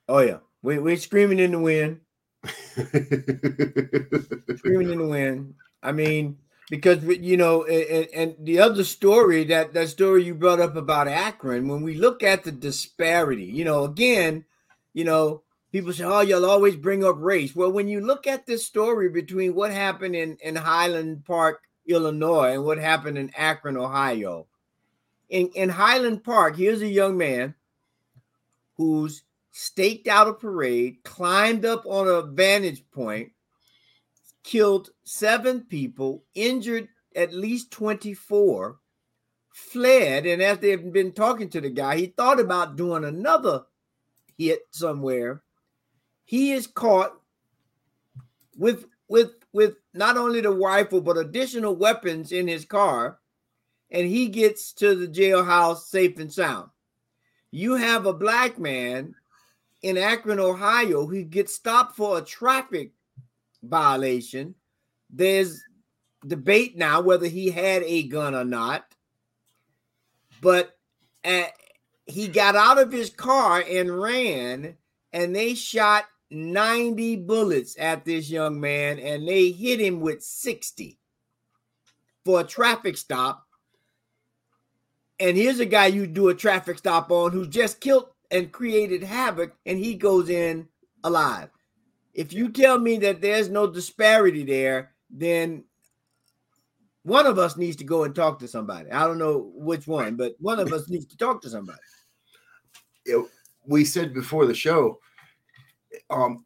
Oh 0.09 0.21
yeah, 0.21 0.39
we 0.63 0.79
we're 0.79 0.97
screaming 0.97 1.39
in 1.39 1.53
the 1.53 1.59
wind, 1.59 2.01
screaming 4.57 4.91
in 4.91 4.99
the 4.99 5.07
wind. 5.11 5.55
I 5.83 5.93
mean, 5.93 6.39
because 6.71 7.05
you 7.05 7.37
know, 7.37 7.65
and, 7.65 8.09
and, 8.15 8.35
the 8.41 8.61
other 8.61 8.85
story 8.85 9.45
that 9.45 9.75
that 9.75 9.89
story 9.89 10.25
you 10.25 10.35
brought 10.35 10.61
up 10.61 10.77
about 10.77 11.09
Akron, 11.09 11.69
when 11.69 11.83
we 11.83 11.95
look 11.95 12.23
at 12.23 12.45
the 12.45 12.53
disparity, 12.53 13.45
you 13.45 13.65
know, 13.65 13.85
again, 13.85 14.45
you 14.95 15.05
know, 15.05 15.43
people 15.73 15.93
say, 15.93 16.05
"Oh, 16.05 16.21
you'll 16.21 16.47
always 16.47 16.77
bring 16.77 17.05
up 17.05 17.17
race." 17.19 17.55
Well, 17.55 17.73
when 17.73 17.89
you 17.89 18.01
look 18.01 18.27
at 18.27 18.47
this 18.47 18.65
story 18.65 19.09
between 19.11 19.55
what 19.55 19.73
happened 19.73 20.17
in 20.17 20.39
in 20.41 20.57
Highland 20.57 21.25
Park 21.25 21.61
Illinois 21.89 22.53
and 22.53 22.65
what 22.65 22.79
happened 22.79 23.19
in 23.19 23.31
Akron, 23.35 23.77
Ohio. 23.77 24.47
In, 25.31 25.49
in 25.49 25.69
Highland 25.69 26.23
Park, 26.23 26.57
here's 26.57 26.83
a 26.83 26.89
young 26.89 27.17
man 27.17 27.55
who's 28.77 29.23
staked 29.59 30.07
out 30.07 30.29
a 30.29 30.33
parade, 30.33 31.03
climbed 31.03 31.65
up 31.65 31.85
on 31.85 32.07
a 32.07 32.23
vantage 32.23 32.89
point, 32.93 33.33
killed 34.45 34.91
seven 35.03 35.63
people, 35.63 36.23
injured 36.33 36.87
at 37.17 37.35
least 37.35 37.73
24, 37.73 38.79
fled. 39.51 40.27
And 40.27 40.41
after 40.41 40.69
they've 40.69 40.93
been 40.93 41.11
talking 41.11 41.49
to 41.51 41.61
the 41.61 41.71
guy, 41.71 41.97
he 41.97 42.07
thought 42.07 42.39
about 42.39 42.77
doing 42.77 43.03
another 43.03 43.65
hit 44.37 44.61
somewhere. 44.71 45.43
He 46.25 46.53
is 46.53 46.69
caught 46.69 47.21
with 48.57 48.85
with 49.09 49.33
with 49.53 49.75
not 49.93 50.17
only 50.17 50.41
the 50.41 50.51
rifle 50.51 51.01
but 51.01 51.19
additional 51.19 51.75
weapons 51.75 52.31
in 52.31 52.47
his 52.47 52.65
car, 52.65 53.19
and 53.91 54.07
he 54.07 54.29
gets 54.29 54.73
to 54.75 54.95
the 54.95 55.09
jailhouse 55.09 55.79
safe 55.79 56.17
and 56.21 56.33
sound. 56.33 56.71
You 57.51 57.75
have 57.75 58.07
a 58.07 58.13
black 58.13 58.61
man 58.61 59.17
in 59.83 59.97
Akron, 59.97 60.41
Ohio, 60.41 61.07
he 61.07 61.23
gets 61.23 61.55
stopped 61.55 61.97
for 61.97 62.19
a 62.19 62.23
traffic 62.23 62.93
violation. 63.63 64.55
There's 65.11 65.63
debate 66.27 66.77
now 66.77 67.01
whether 67.01 67.27
he 67.27 67.51
had 67.51 67.83
a 67.85 68.09
gun 68.09 68.35
or 68.35 68.45
not, 68.45 68.85
but 70.41 70.77
uh, 71.25 71.45
he 72.07 72.29
got 72.29 72.57
out 72.57 72.79
of 72.79 72.93
his 72.93 73.11
car 73.11 73.63
and 73.69 74.01
ran, 74.01 74.77
and 75.13 75.35
they 75.35 75.55
shot 75.55 76.07
90 76.31 77.17
bullets 77.17 77.77
at 77.79 78.05
this 78.05 78.29
young 78.29 78.61
man 78.61 78.99
and 78.99 79.27
they 79.27 79.51
hit 79.51 79.81
him 79.81 80.01
with 80.01 80.23
60 80.23 80.99
for 82.25 82.41
a 82.41 82.45
traffic 82.45 82.97
stop. 82.97 83.47
And 85.21 85.37
here's 85.37 85.59
a 85.59 85.67
guy 85.67 85.87
you 85.87 86.07
do 86.07 86.29
a 86.29 86.35
traffic 86.35 86.79
stop 86.79 87.11
on 87.11 87.33
who 87.33 87.47
just 87.47 87.81
killed 87.81 88.11
and 88.31 88.53
created 88.53 89.03
havoc 89.03 89.55
and 89.67 89.79
he 89.79 89.95
goes 89.95 90.29
in 90.29 90.69
alive. 91.05 91.51
If 92.15 92.33
you 92.33 92.51
tell 92.51 92.79
me 92.79 92.99
that 92.99 93.21
there's 93.21 93.49
no 93.49 93.67
disparity 93.67 94.45
there, 94.45 94.93
then 95.11 95.65
one 97.03 97.27
of 97.27 97.39
us 97.39 97.57
needs 97.57 97.77
to 97.77 97.85
go 97.85 98.05
and 98.05 98.15
talk 98.15 98.39
to 98.41 98.49
somebody. 98.49 98.91
I 98.91 99.07
don't 99.07 99.19
know 99.19 99.51
which 99.55 99.87
one, 99.87 100.17
but 100.17 100.35
one 100.41 100.59
of 100.59 100.73
us 100.73 100.89
needs 100.89 101.07
to 101.07 101.17
talk 101.17 101.41
to 101.43 101.51
somebody. 101.51 101.79
We 103.67 103.85
said 103.85 104.13
before 104.13 104.47
the 104.47 104.55
show 104.55 104.99
um, 106.11 106.45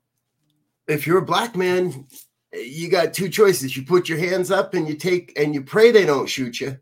if 0.88 1.06
you're 1.06 1.18
a 1.18 1.24
black 1.24 1.56
man, 1.56 2.06
you 2.52 2.90
got 2.90 3.14
two 3.14 3.28
choices. 3.28 3.76
You 3.76 3.84
put 3.84 4.08
your 4.08 4.18
hands 4.18 4.50
up 4.50 4.74
and 4.74 4.88
you 4.88 4.94
take 4.94 5.38
and 5.38 5.54
you 5.54 5.62
pray 5.62 5.90
they 5.90 6.04
don't 6.04 6.28
shoot 6.28 6.60
you, 6.60 6.78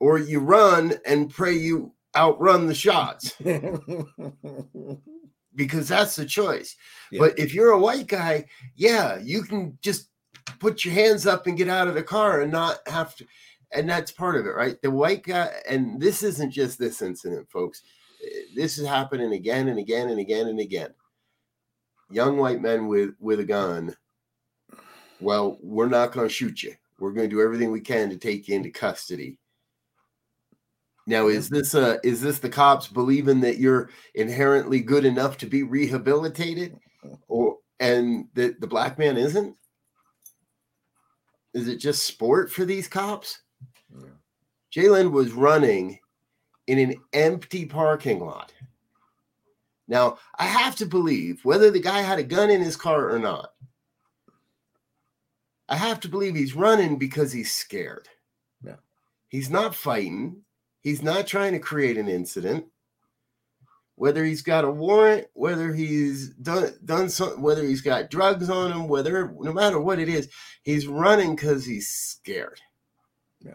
or 0.00 0.18
you 0.18 0.40
run 0.40 0.94
and 1.06 1.30
pray 1.30 1.54
you 1.54 1.92
outrun 2.16 2.66
the 2.66 2.74
shots. 2.74 3.32
because 5.54 5.88
that's 5.88 6.16
the 6.16 6.26
choice. 6.26 6.76
Yeah. 7.10 7.20
But 7.20 7.38
if 7.38 7.54
you're 7.54 7.72
a 7.72 7.78
white 7.78 8.06
guy, 8.06 8.46
yeah, 8.74 9.18
you 9.22 9.42
can 9.42 9.78
just 9.82 10.08
put 10.58 10.84
your 10.84 10.94
hands 10.94 11.26
up 11.26 11.46
and 11.46 11.56
get 11.56 11.68
out 11.68 11.88
of 11.88 11.94
the 11.94 12.02
car 12.02 12.40
and 12.40 12.50
not 12.52 12.78
have 12.86 13.14
to. 13.16 13.26
And 13.72 13.88
that's 13.88 14.10
part 14.10 14.36
of 14.36 14.46
it, 14.46 14.50
right? 14.50 14.80
The 14.82 14.90
white 14.90 15.22
guy, 15.22 15.50
and 15.68 16.00
this 16.00 16.22
isn't 16.22 16.50
just 16.50 16.78
this 16.78 17.00
incident, 17.00 17.50
folks. 17.50 17.82
This 18.54 18.78
is 18.78 18.86
happening 18.86 19.32
again 19.32 19.68
and 19.68 19.78
again 19.78 20.10
and 20.10 20.20
again 20.20 20.46
and 20.46 20.60
again 20.60 20.94
young 22.12 22.36
white 22.36 22.60
men 22.60 22.86
with 22.86 23.14
with 23.20 23.40
a 23.40 23.44
gun 23.44 23.96
well 25.20 25.56
we're 25.62 25.88
not 25.88 26.12
going 26.12 26.28
to 26.28 26.32
shoot 26.32 26.62
you 26.62 26.74
we're 26.98 27.12
going 27.12 27.28
to 27.28 27.34
do 27.34 27.40
everything 27.40 27.72
we 27.72 27.80
can 27.80 28.10
to 28.10 28.18
take 28.18 28.46
you 28.46 28.54
into 28.54 28.70
custody 28.70 29.38
Now, 31.06 31.28
is 31.28 31.48
this 31.48 31.74
uh 31.74 31.98
is 32.04 32.20
this 32.20 32.38
the 32.38 32.48
cops 32.48 32.86
believing 32.86 33.40
that 33.40 33.58
you're 33.58 33.90
inherently 34.14 34.80
good 34.80 35.04
enough 35.04 35.36
to 35.38 35.46
be 35.46 35.62
rehabilitated, 35.62 36.76
or 37.28 37.58
and 37.80 38.28
that 38.34 38.60
the 38.60 38.66
black 38.66 38.98
man 38.98 39.16
isn't? 39.16 39.56
Is 41.54 41.68
it 41.68 41.76
just 41.76 42.06
sport 42.06 42.50
for 42.50 42.64
these 42.64 42.88
cops? 42.88 43.40
Yeah. 43.92 44.08
Jalen 44.74 45.10
was 45.10 45.32
running 45.32 45.98
in 46.66 46.78
an 46.78 46.94
empty 47.12 47.66
parking 47.66 48.20
lot. 48.20 48.52
Now, 49.88 50.18
I 50.38 50.44
have 50.44 50.76
to 50.76 50.86
believe 50.86 51.44
whether 51.44 51.70
the 51.70 51.80
guy 51.80 52.00
had 52.00 52.18
a 52.18 52.22
gun 52.22 52.48
in 52.48 52.62
his 52.62 52.76
car 52.76 53.10
or 53.10 53.18
not. 53.18 53.52
I 55.68 55.76
have 55.76 56.00
to 56.00 56.08
believe 56.08 56.34
he's 56.34 56.54
running 56.54 56.96
because 56.96 57.32
he's 57.32 57.52
scared. 57.52 58.08
Yeah. 58.62 58.76
He's 59.28 59.50
not 59.50 59.74
fighting. 59.74 60.42
He's 60.82 61.02
not 61.02 61.26
trying 61.26 61.52
to 61.52 61.58
create 61.58 61.96
an 61.96 62.08
incident. 62.08 62.66
Whether 63.94 64.24
he's 64.24 64.42
got 64.42 64.64
a 64.64 64.70
warrant, 64.70 65.28
whether 65.34 65.72
he's 65.72 66.30
done 66.30 66.74
done 66.84 67.08
something, 67.08 67.40
whether 67.40 67.62
he's 67.62 67.82
got 67.82 68.10
drugs 68.10 68.50
on 68.50 68.72
him, 68.72 68.88
whether 68.88 69.32
no 69.38 69.52
matter 69.52 69.78
what 69.78 70.00
it 70.00 70.08
is, 70.08 70.28
he's 70.62 70.88
running 70.88 71.36
because 71.36 71.64
he's 71.64 71.88
scared. 71.88 72.60
Yeah. 73.40 73.54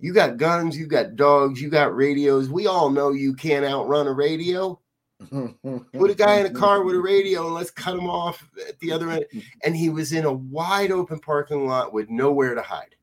You 0.00 0.12
got 0.12 0.38
guns, 0.38 0.76
you 0.76 0.86
got 0.86 1.14
dogs, 1.14 1.60
you 1.60 1.70
got 1.70 1.94
radios. 1.94 2.48
We 2.48 2.66
all 2.66 2.90
know 2.90 3.12
you 3.12 3.34
can't 3.34 3.64
outrun 3.64 4.08
a 4.08 4.12
radio. 4.12 4.80
Put 5.30 6.10
a 6.10 6.14
guy 6.14 6.40
in 6.40 6.46
a 6.46 6.50
car 6.50 6.82
with 6.82 6.96
a 6.96 7.00
radio 7.00 7.46
and 7.46 7.54
let's 7.54 7.70
cut 7.70 7.94
him 7.96 8.08
off 8.08 8.48
at 8.68 8.78
the 8.80 8.92
other 8.92 9.10
end. 9.10 9.24
And 9.64 9.76
he 9.76 9.88
was 9.88 10.12
in 10.12 10.24
a 10.24 10.32
wide 10.32 10.90
open 10.90 11.18
parking 11.20 11.66
lot 11.66 11.92
with 11.92 12.10
nowhere 12.10 12.54
to 12.54 12.62
hide. 12.62 12.94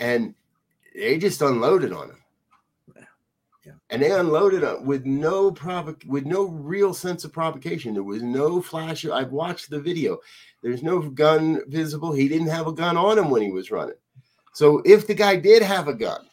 And 0.00 0.34
they 0.96 1.18
just 1.18 1.42
unloaded 1.42 1.92
on 1.92 2.10
him. 2.10 2.18
Yeah. 3.64 3.72
And 3.90 4.00
they 4.00 4.12
unloaded 4.12 4.64
with 4.86 5.04
no 5.04 5.50
provoc 5.50 6.04
with 6.06 6.24
no 6.24 6.44
real 6.44 6.94
sense 6.94 7.24
of 7.24 7.32
provocation. 7.32 7.94
There 7.94 8.02
was 8.02 8.22
no 8.22 8.62
flash. 8.62 9.04
I've 9.04 9.32
watched 9.32 9.70
the 9.70 9.80
video. 9.80 10.18
There's 10.62 10.82
no 10.82 11.00
gun 11.00 11.60
visible. 11.68 12.12
He 12.12 12.28
didn't 12.28 12.46
have 12.46 12.68
a 12.68 12.72
gun 12.72 12.96
on 12.96 13.18
him 13.18 13.28
when 13.28 13.42
he 13.42 13.50
was 13.50 13.70
running. 13.70 13.96
So 14.54 14.82
if 14.84 15.06
the 15.06 15.14
guy 15.14 15.36
did 15.36 15.62
have 15.62 15.88
a 15.88 15.94
gun, 15.94 16.26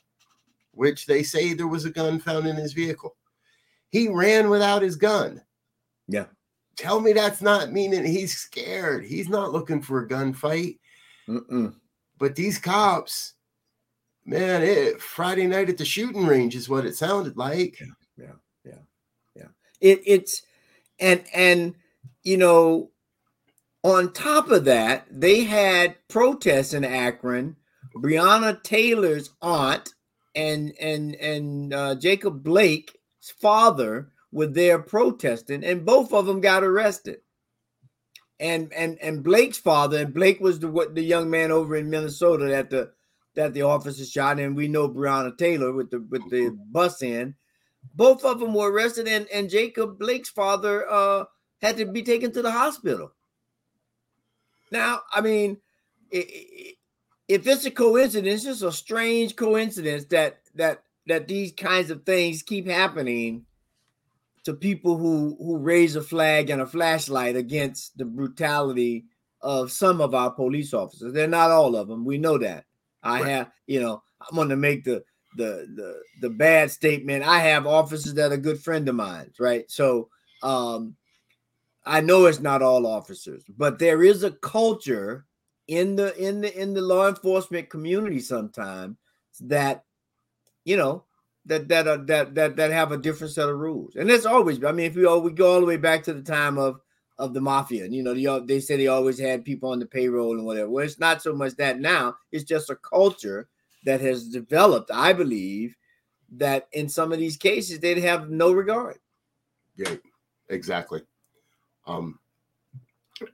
which 0.71 1.05
they 1.07 1.23
say 1.23 1.53
there 1.53 1.67
was 1.67 1.85
a 1.85 1.89
gun 1.89 2.19
found 2.19 2.47
in 2.47 2.55
his 2.55 2.73
vehicle, 2.73 3.15
he 3.89 4.07
ran 4.07 4.49
without 4.49 4.81
his 4.81 4.95
gun. 4.95 5.41
Yeah. 6.07 6.25
Tell 6.77 6.99
me 6.99 7.13
that's 7.13 7.41
not 7.41 7.71
meaning 7.71 8.05
he's 8.05 8.37
scared. 8.37 9.05
He's 9.05 9.29
not 9.29 9.51
looking 9.51 9.81
for 9.81 10.01
a 10.01 10.07
gunfight. 10.07 10.79
But 12.17 12.35
these 12.35 12.57
cops, 12.57 13.32
man, 14.25 14.61
it, 14.63 15.01
Friday 15.01 15.47
night 15.47 15.69
at 15.69 15.77
the 15.77 15.85
shooting 15.85 16.25
range 16.25 16.55
is 16.55 16.69
what 16.69 16.85
it 16.85 16.95
sounded 16.95 17.37
like. 17.37 17.79
Yeah, 17.79 17.87
yeah, 18.17 18.33
yeah, 18.65 18.79
yeah. 19.35 19.47
It, 19.81 20.01
it's 20.05 20.43
and 20.99 21.23
and 21.33 21.75
you 22.23 22.37
know, 22.37 22.91
on 23.83 24.13
top 24.13 24.49
of 24.49 24.65
that, 24.65 25.05
they 25.11 25.43
had 25.43 25.95
protests 26.07 26.73
in 26.73 26.85
Akron 26.85 27.57
Breonna 27.95 28.61
Taylor's 28.63 29.29
aunt 29.41 29.93
and 30.35 30.73
and 30.79 31.15
and 31.15 31.73
uh, 31.73 31.95
Jacob 31.95 32.43
Blake's 32.43 32.93
father 33.39 34.09
were 34.31 34.47
there 34.47 34.79
protesting, 34.79 35.63
and 35.63 35.85
both 35.85 36.11
of 36.11 36.25
them 36.25 36.41
got 36.41 36.63
arrested. 36.63 37.19
And 38.39 38.73
and 38.73 38.97
and 38.99 39.23
Blake's 39.23 39.59
father, 39.59 39.99
and 39.99 40.13
Blake 40.13 40.39
was 40.39 40.59
the 40.59 40.67
what 40.67 40.95
the 40.95 41.03
young 41.03 41.29
man 41.29 41.51
over 41.51 41.75
in 41.75 41.89
Minnesota 41.89 42.45
that 42.45 42.69
the 42.69 42.91
that 43.35 43.53
the 43.53 43.63
officer 43.63 44.05
shot, 44.05 44.39
and 44.39 44.55
we 44.55 44.67
know 44.67 44.89
Breonna 44.89 45.37
Taylor 45.37 45.71
with 45.71 45.91
the 45.91 45.99
with 46.09 46.29
the 46.29 46.49
bus 46.71 47.01
in. 47.01 47.35
Both 47.95 48.23
of 48.23 48.39
them 48.39 48.53
were 48.53 48.71
arrested, 48.71 49.07
and 49.07 49.27
and 49.33 49.49
Jacob 49.49 49.99
Blake's 49.99 50.29
father 50.29 50.89
uh, 50.89 51.25
had 51.61 51.77
to 51.77 51.85
be 51.85 52.03
taken 52.03 52.31
to 52.31 52.41
the 52.41 52.51
hospital. 52.51 53.13
Now, 54.71 55.01
I 55.11 55.21
mean, 55.21 55.57
if 56.11 56.75
it's 57.47 57.65
a 57.65 57.71
coincidence, 57.71 58.45
it's 58.45 58.61
a 58.61 58.71
strange 58.71 59.35
coincidence 59.35 60.05
that 60.05 60.39
that 60.55 60.83
that 61.07 61.27
these 61.27 61.51
kinds 61.51 61.89
of 61.89 62.05
things 62.05 62.43
keep 62.43 62.67
happening 62.67 63.45
to 64.43 64.53
people 64.53 64.97
who 64.97 65.35
who 65.39 65.57
raise 65.57 65.95
a 65.95 66.01
flag 66.01 66.49
and 66.49 66.61
a 66.61 66.65
flashlight 66.67 67.35
against 67.35 67.97
the 67.97 68.05
brutality 68.05 69.05
of 69.41 69.71
some 69.71 70.01
of 70.01 70.15
our 70.15 70.31
police 70.31 70.73
officers. 70.73 71.13
They're 71.13 71.27
not 71.27 71.51
all 71.51 71.75
of 71.75 71.87
them. 71.87 72.05
We 72.05 72.17
know 72.17 72.37
that. 72.37 72.65
I 73.03 73.21
right. 73.21 73.29
have, 73.29 73.51
you 73.67 73.81
know, 73.81 74.01
I'm 74.21 74.35
going 74.35 74.49
to 74.49 74.55
make 74.55 74.83
the 74.83 75.03
the 75.35 75.67
the 75.75 76.01
the 76.21 76.29
bad 76.29 76.71
statement. 76.71 77.23
I 77.23 77.39
have 77.39 77.67
officers 77.67 78.13
that 78.15 78.31
are 78.31 78.37
good 78.37 78.59
friend 78.59 78.87
of 78.87 78.95
mine, 78.95 79.31
right? 79.39 79.69
So, 79.69 80.09
um 80.41 80.95
I 81.85 81.99
know 81.99 82.25
it's 82.27 82.39
not 82.39 82.61
all 82.61 82.87
officers, 82.87 83.43
but 83.57 83.77
there 83.77 84.03
is 84.03 84.23
a 84.23 84.31
culture 84.31 85.25
in 85.67 85.95
the 85.95 86.15
in 86.17 86.41
the 86.41 86.61
in 86.61 86.73
the 86.73 86.81
law 86.81 87.07
enforcement 87.07 87.69
community 87.69 88.19
sometimes 88.19 88.97
that 89.41 89.85
you 90.65 90.77
know 90.77 91.03
that 91.45 91.67
that 91.69 91.87
uh, 91.87 91.97
that 92.05 92.35
that 92.35 92.55
that 92.57 92.71
have 92.71 92.91
a 92.91 92.97
different 92.97 93.33
set 93.33 93.47
of 93.47 93.57
rules 93.57 93.95
and 93.95 94.11
it's 94.11 94.25
always 94.25 94.61
i 94.65 94.71
mean 94.73 94.87
if 94.87 94.95
we 94.95 95.05
all 95.05 95.21
we 95.21 95.31
go 95.31 95.53
all 95.53 95.59
the 95.61 95.65
way 95.65 95.77
back 95.77 96.03
to 96.03 96.13
the 96.13 96.21
time 96.21 96.57
of 96.57 96.81
of 97.19 97.33
the 97.33 97.41
mafia 97.41 97.85
and 97.85 97.93
you 97.93 98.01
know 98.01 98.13
they, 98.13 98.45
they 98.45 98.59
said 98.59 98.79
they 98.79 98.87
always 98.87 99.19
had 99.19 99.45
people 99.45 99.69
on 99.69 99.79
the 99.79 99.85
payroll 99.85 100.37
and 100.37 100.45
whatever 100.45 100.69
well 100.69 100.85
it's 100.85 100.99
not 100.99 101.21
so 101.21 101.33
much 101.33 101.55
that 101.55 101.79
now 101.79 102.15
it's 102.31 102.43
just 102.43 102.69
a 102.69 102.75
culture 102.77 103.47
that 103.85 104.01
has 104.01 104.29
developed 104.29 104.89
i 104.91 105.13
believe 105.13 105.75
that 106.31 106.67
in 106.71 106.89
some 106.89 107.11
of 107.11 107.19
these 107.19 107.37
cases 107.37 107.79
they'd 107.79 107.99
have 107.99 108.29
no 108.29 108.51
regard 108.51 108.97
yeah 109.75 109.95
exactly 110.49 111.01
um 111.85 112.17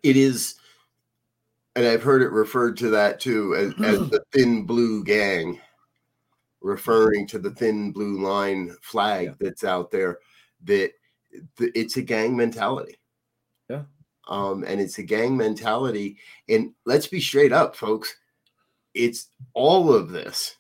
it 0.04 0.18
is 0.18 0.60
and 1.80 1.88
I've 1.88 2.04
heard 2.04 2.22
it 2.22 2.32
referred 2.32 2.76
to 2.78 2.89
that 2.89 3.22
too 3.22 3.56
as, 3.56 3.74
as 3.86 4.00
the 4.10 4.22
thin 4.34 4.65
blue 4.65 5.04
gang, 5.04 5.60
referring 6.62 7.26
to 7.28 7.39
the 7.39 7.52
thin 7.52 7.92
blue 7.92 8.22
line 8.22 8.76
flag 8.82 9.28
yeah. 9.28 9.34
that's 9.39 9.63
out 9.63 9.89
there. 9.89 10.20
That 10.65 10.92
it's 11.58 11.96
a 11.96 12.02
gang 12.02 12.36
mentality. 12.36 12.98
Um, 14.30 14.63
and 14.63 14.80
it's 14.80 15.00
a 15.00 15.04
gang 15.04 15.36
mentality. 15.36 16.18
And 16.48 16.74
let's 16.86 17.08
be 17.08 17.20
straight 17.20 17.52
up, 17.52 17.76
folks. 17.76 18.15
It's 18.94 19.28
all 19.54 19.94
of 19.94 20.10
this, 20.10 20.56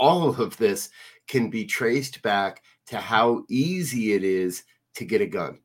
all 0.00 0.28
of 0.40 0.56
this 0.56 0.90
can 1.28 1.50
be 1.50 1.64
traced 1.64 2.22
back 2.22 2.62
to 2.86 2.98
how 2.98 3.44
easy 3.48 4.14
it 4.14 4.24
is 4.24 4.64
to 4.94 5.04
get 5.04 5.20
a 5.20 5.26
gun 5.26 5.58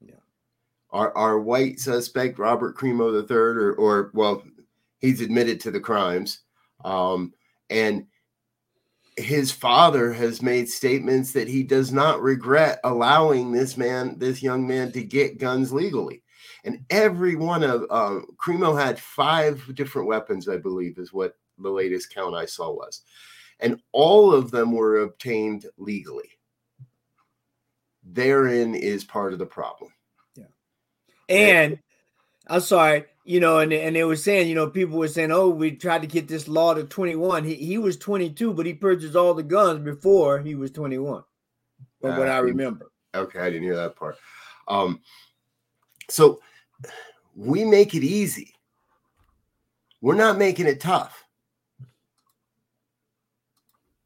Yeah. 0.00 0.14
our, 0.90 1.16
our 1.16 1.38
white 1.40 1.78
suspect, 1.78 2.38
Robert 2.38 2.76
Crimo 2.76 3.12
III, 3.12 3.36
or, 3.36 3.74
or 3.74 4.10
well, 4.14 4.42
he's 4.98 5.20
admitted 5.20 5.60
to 5.60 5.70
the 5.70 5.80
crimes. 5.80 6.40
Um, 6.84 7.32
and 7.70 8.06
his 9.16 9.50
father 9.52 10.12
has 10.12 10.42
made 10.42 10.68
statements 10.68 11.32
that 11.32 11.48
he 11.48 11.62
does 11.62 11.92
not 11.92 12.22
regret 12.22 12.80
allowing 12.84 13.52
this 13.52 13.76
man, 13.76 14.18
this 14.18 14.42
young 14.42 14.66
man, 14.66 14.92
to 14.92 15.02
get 15.02 15.38
guns 15.38 15.72
legally. 15.72 16.22
And 16.64 16.84
every 16.90 17.36
one 17.36 17.62
of 17.62 17.86
um, 17.90 18.26
Crimo 18.36 18.78
had 18.78 18.98
five 18.98 19.62
different 19.74 20.08
weapons, 20.08 20.48
I 20.48 20.56
believe, 20.56 20.98
is 20.98 21.12
what 21.12 21.36
the 21.58 21.70
latest 21.70 22.12
count 22.14 22.34
I 22.34 22.46
saw 22.46 22.72
was. 22.72 23.02
And 23.60 23.80
all 23.92 24.32
of 24.32 24.50
them 24.50 24.72
were 24.72 24.98
obtained 24.98 25.66
legally. 25.76 26.30
Therein 28.04 28.74
is 28.74 29.04
part 29.04 29.32
of 29.32 29.38
the 29.38 29.46
problem. 29.46 29.92
Yeah, 30.36 30.44
and 31.28 31.78
I'm 32.46 32.60
sorry, 32.60 33.04
you 33.24 33.40
know, 33.40 33.58
and, 33.58 33.72
and 33.72 33.94
they 33.94 34.04
were 34.04 34.16
saying, 34.16 34.48
you 34.48 34.54
know, 34.54 34.68
people 34.68 34.98
were 34.98 35.08
saying, 35.08 35.30
oh, 35.32 35.48
we 35.50 35.72
tried 35.72 36.02
to 36.02 36.08
get 36.08 36.28
this 36.28 36.48
law 36.48 36.72
to 36.74 36.84
21. 36.84 37.44
He, 37.44 37.54
he 37.54 37.78
was 37.78 37.96
22, 37.98 38.54
but 38.54 38.64
he 38.64 38.72
purchased 38.72 39.16
all 39.16 39.34
the 39.34 39.42
guns 39.42 39.84
before 39.84 40.40
he 40.40 40.54
was 40.54 40.70
21, 40.70 41.24
from 42.00 42.12
uh, 42.12 42.18
what 42.18 42.28
I 42.28 42.38
remember. 42.38 42.90
Okay, 43.14 43.40
I 43.40 43.50
didn't 43.50 43.64
hear 43.64 43.76
that 43.76 43.96
part. 43.96 44.16
Um, 44.66 45.00
so 46.08 46.40
we 47.34 47.64
make 47.64 47.94
it 47.94 48.02
easy. 48.02 48.54
We're 50.00 50.14
not 50.14 50.38
making 50.38 50.66
it 50.66 50.80
tough. 50.80 51.24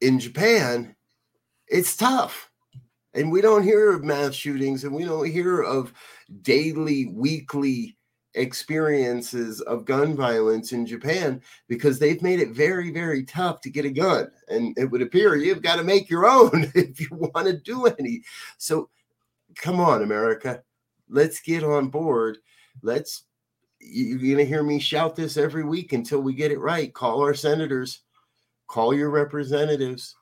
In 0.01 0.19
Japan, 0.19 0.95
it's 1.67 1.95
tough. 1.95 2.49
And 3.13 3.31
we 3.31 3.41
don't 3.41 3.63
hear 3.63 3.93
of 3.93 4.03
mass 4.03 4.33
shootings 4.33 4.83
and 4.83 4.93
we 4.93 5.05
don't 5.05 5.29
hear 5.29 5.61
of 5.61 5.93
daily, 6.41 7.05
weekly 7.07 7.95
experiences 8.35 9.61
of 9.61 9.85
gun 9.85 10.15
violence 10.15 10.71
in 10.71 10.85
Japan 10.85 11.39
because 11.67 11.99
they've 11.99 12.21
made 12.23 12.39
it 12.39 12.49
very, 12.49 12.91
very 12.91 13.23
tough 13.23 13.61
to 13.61 13.69
get 13.69 13.85
a 13.85 13.91
gun. 13.91 14.31
And 14.49 14.75
it 14.77 14.85
would 14.85 15.03
appear 15.03 15.35
you've 15.35 15.61
got 15.61 15.75
to 15.75 15.83
make 15.83 16.09
your 16.09 16.25
own 16.25 16.71
if 16.75 16.99
you 16.99 17.07
want 17.11 17.47
to 17.47 17.57
do 17.57 17.85
any. 17.85 18.23
So 18.57 18.89
come 19.55 19.79
on, 19.79 20.01
America. 20.01 20.63
Let's 21.09 21.41
get 21.41 21.63
on 21.63 21.89
board. 21.89 22.37
Let's, 22.81 23.23
you're 23.79 24.17
going 24.17 24.37
to 24.37 24.45
hear 24.45 24.63
me 24.63 24.79
shout 24.79 25.15
this 25.15 25.37
every 25.37 25.63
week 25.63 25.93
until 25.93 26.21
we 26.21 26.33
get 26.33 26.51
it 26.51 26.59
right. 26.59 26.93
Call 26.93 27.21
our 27.21 27.33
senators 27.33 28.01
call 28.73 28.91
your 28.91 29.11
representatives, 29.11 30.15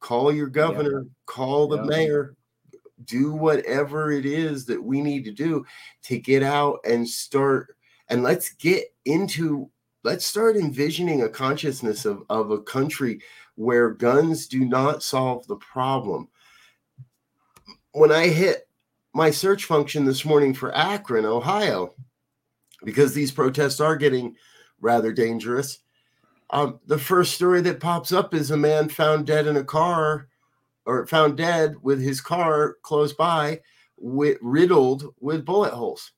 call 0.00 0.30
your 0.30 0.48
governor, 0.48 1.04
yeah. 1.04 1.10
call 1.24 1.66
the 1.66 1.78
yeah. 1.78 1.84
mayor, 1.84 2.36
do 3.04 3.32
whatever 3.32 4.12
it 4.12 4.26
is 4.26 4.66
that 4.66 4.82
we 4.82 5.00
need 5.00 5.24
to 5.24 5.32
do 5.32 5.64
to 6.02 6.18
get 6.18 6.42
out 6.42 6.78
and 6.84 7.08
start 7.08 7.76
and 8.08 8.22
let's 8.22 8.50
get 8.54 8.84
into 9.06 9.70
let's 10.04 10.26
start 10.26 10.56
envisioning 10.56 11.22
a 11.22 11.28
consciousness 11.28 12.04
of, 12.04 12.22
of 12.30 12.50
a 12.50 12.60
country 12.60 13.20
where 13.54 13.90
guns 13.90 14.46
do 14.46 14.64
not 14.64 15.02
solve 15.02 15.46
the 15.46 15.56
problem 15.56 16.28
when 17.92 18.10
i 18.10 18.28
hit 18.28 18.65
my 19.16 19.30
search 19.30 19.64
function 19.64 20.04
this 20.04 20.24
morning 20.24 20.52
for 20.52 20.76
akron 20.76 21.24
ohio 21.24 21.94
because 22.84 23.14
these 23.14 23.32
protests 23.32 23.80
are 23.80 23.96
getting 23.96 24.34
rather 24.80 25.12
dangerous 25.12 25.78
um, 26.50 26.78
the 26.86 26.98
first 26.98 27.34
story 27.34 27.60
that 27.62 27.80
pops 27.80 28.12
up 28.12 28.32
is 28.32 28.50
a 28.50 28.56
man 28.56 28.88
found 28.88 29.26
dead 29.26 29.46
in 29.46 29.56
a 29.56 29.64
car 29.64 30.28
or 30.84 31.06
found 31.06 31.36
dead 31.36 31.74
with 31.82 32.00
his 32.00 32.20
car 32.20 32.76
close 32.82 33.12
by, 33.12 33.60
with, 33.96 34.38
riddled 34.40 35.12
with 35.20 35.44
bullet 35.44 35.72
holes. 35.72 36.12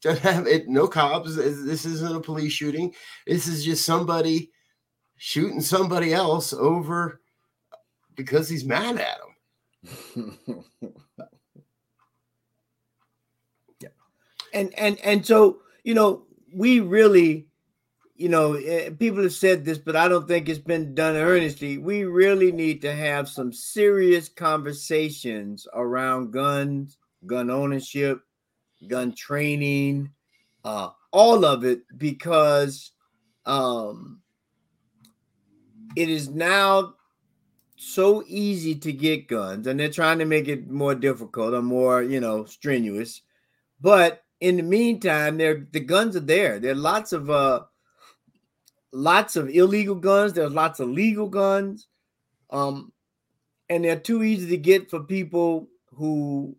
Just 0.00 0.20
have 0.20 0.46
it, 0.46 0.68
no 0.68 0.86
cops. 0.86 1.34
This 1.34 1.84
isn't 1.84 2.16
a 2.16 2.20
police 2.20 2.52
shooting. 2.52 2.94
This 3.26 3.48
is 3.48 3.64
just 3.64 3.84
somebody 3.84 4.50
shooting 5.16 5.60
somebody 5.60 6.12
else 6.12 6.52
over 6.52 7.20
because 8.14 8.48
he's 8.48 8.64
mad 8.64 8.98
at 9.00 9.18
him. 10.14 10.34
yeah, 13.80 13.88
and 14.52 14.76
and 14.78 14.98
and 15.00 15.24
so 15.24 15.58
you 15.84 15.94
know 15.94 16.24
we 16.52 16.80
really 16.80 17.48
you 18.18 18.28
know, 18.28 18.54
eh, 18.54 18.90
people 18.98 19.22
have 19.22 19.32
said 19.32 19.64
this, 19.64 19.78
but 19.78 19.94
I 19.94 20.08
don't 20.08 20.26
think 20.26 20.48
it's 20.48 20.58
been 20.58 20.92
done 20.92 21.14
earnestly. 21.14 21.78
We 21.78 22.02
really 22.02 22.50
need 22.50 22.82
to 22.82 22.92
have 22.92 23.28
some 23.28 23.52
serious 23.52 24.28
conversations 24.28 25.68
around 25.72 26.32
guns, 26.32 26.98
gun 27.26 27.48
ownership, 27.48 28.20
gun 28.88 29.14
training, 29.14 30.10
uh, 30.64 30.90
all 31.12 31.44
of 31.44 31.64
it, 31.64 31.82
because 31.96 32.90
um, 33.46 34.20
it 35.94 36.08
is 36.08 36.28
now 36.28 36.94
so 37.76 38.24
easy 38.26 38.74
to 38.74 38.92
get 38.92 39.28
guns, 39.28 39.68
and 39.68 39.78
they're 39.78 39.88
trying 39.90 40.18
to 40.18 40.24
make 40.24 40.48
it 40.48 40.68
more 40.68 40.96
difficult 40.96 41.54
or 41.54 41.62
more, 41.62 42.02
you 42.02 42.18
know, 42.18 42.44
strenuous. 42.46 43.22
But 43.80 44.24
in 44.40 44.56
the 44.56 44.62
meantime, 44.62 45.36
there 45.36 45.66
the 45.70 45.80
guns 45.80 46.16
are 46.16 46.20
there. 46.20 46.58
There 46.58 46.72
are 46.72 46.76
lots 46.76 47.12
of 47.12 47.30
uh, 47.30 47.64
lots 48.92 49.36
of 49.36 49.48
illegal 49.48 49.96
guns. 49.96 50.32
There's 50.32 50.52
lots 50.52 50.80
of 50.80 50.88
legal 50.88 51.28
guns. 51.28 51.88
Um, 52.50 52.92
and 53.68 53.84
they're 53.84 53.98
too 53.98 54.22
easy 54.22 54.48
to 54.48 54.56
get 54.56 54.90
for 54.90 55.00
people 55.00 55.68
who 55.94 56.56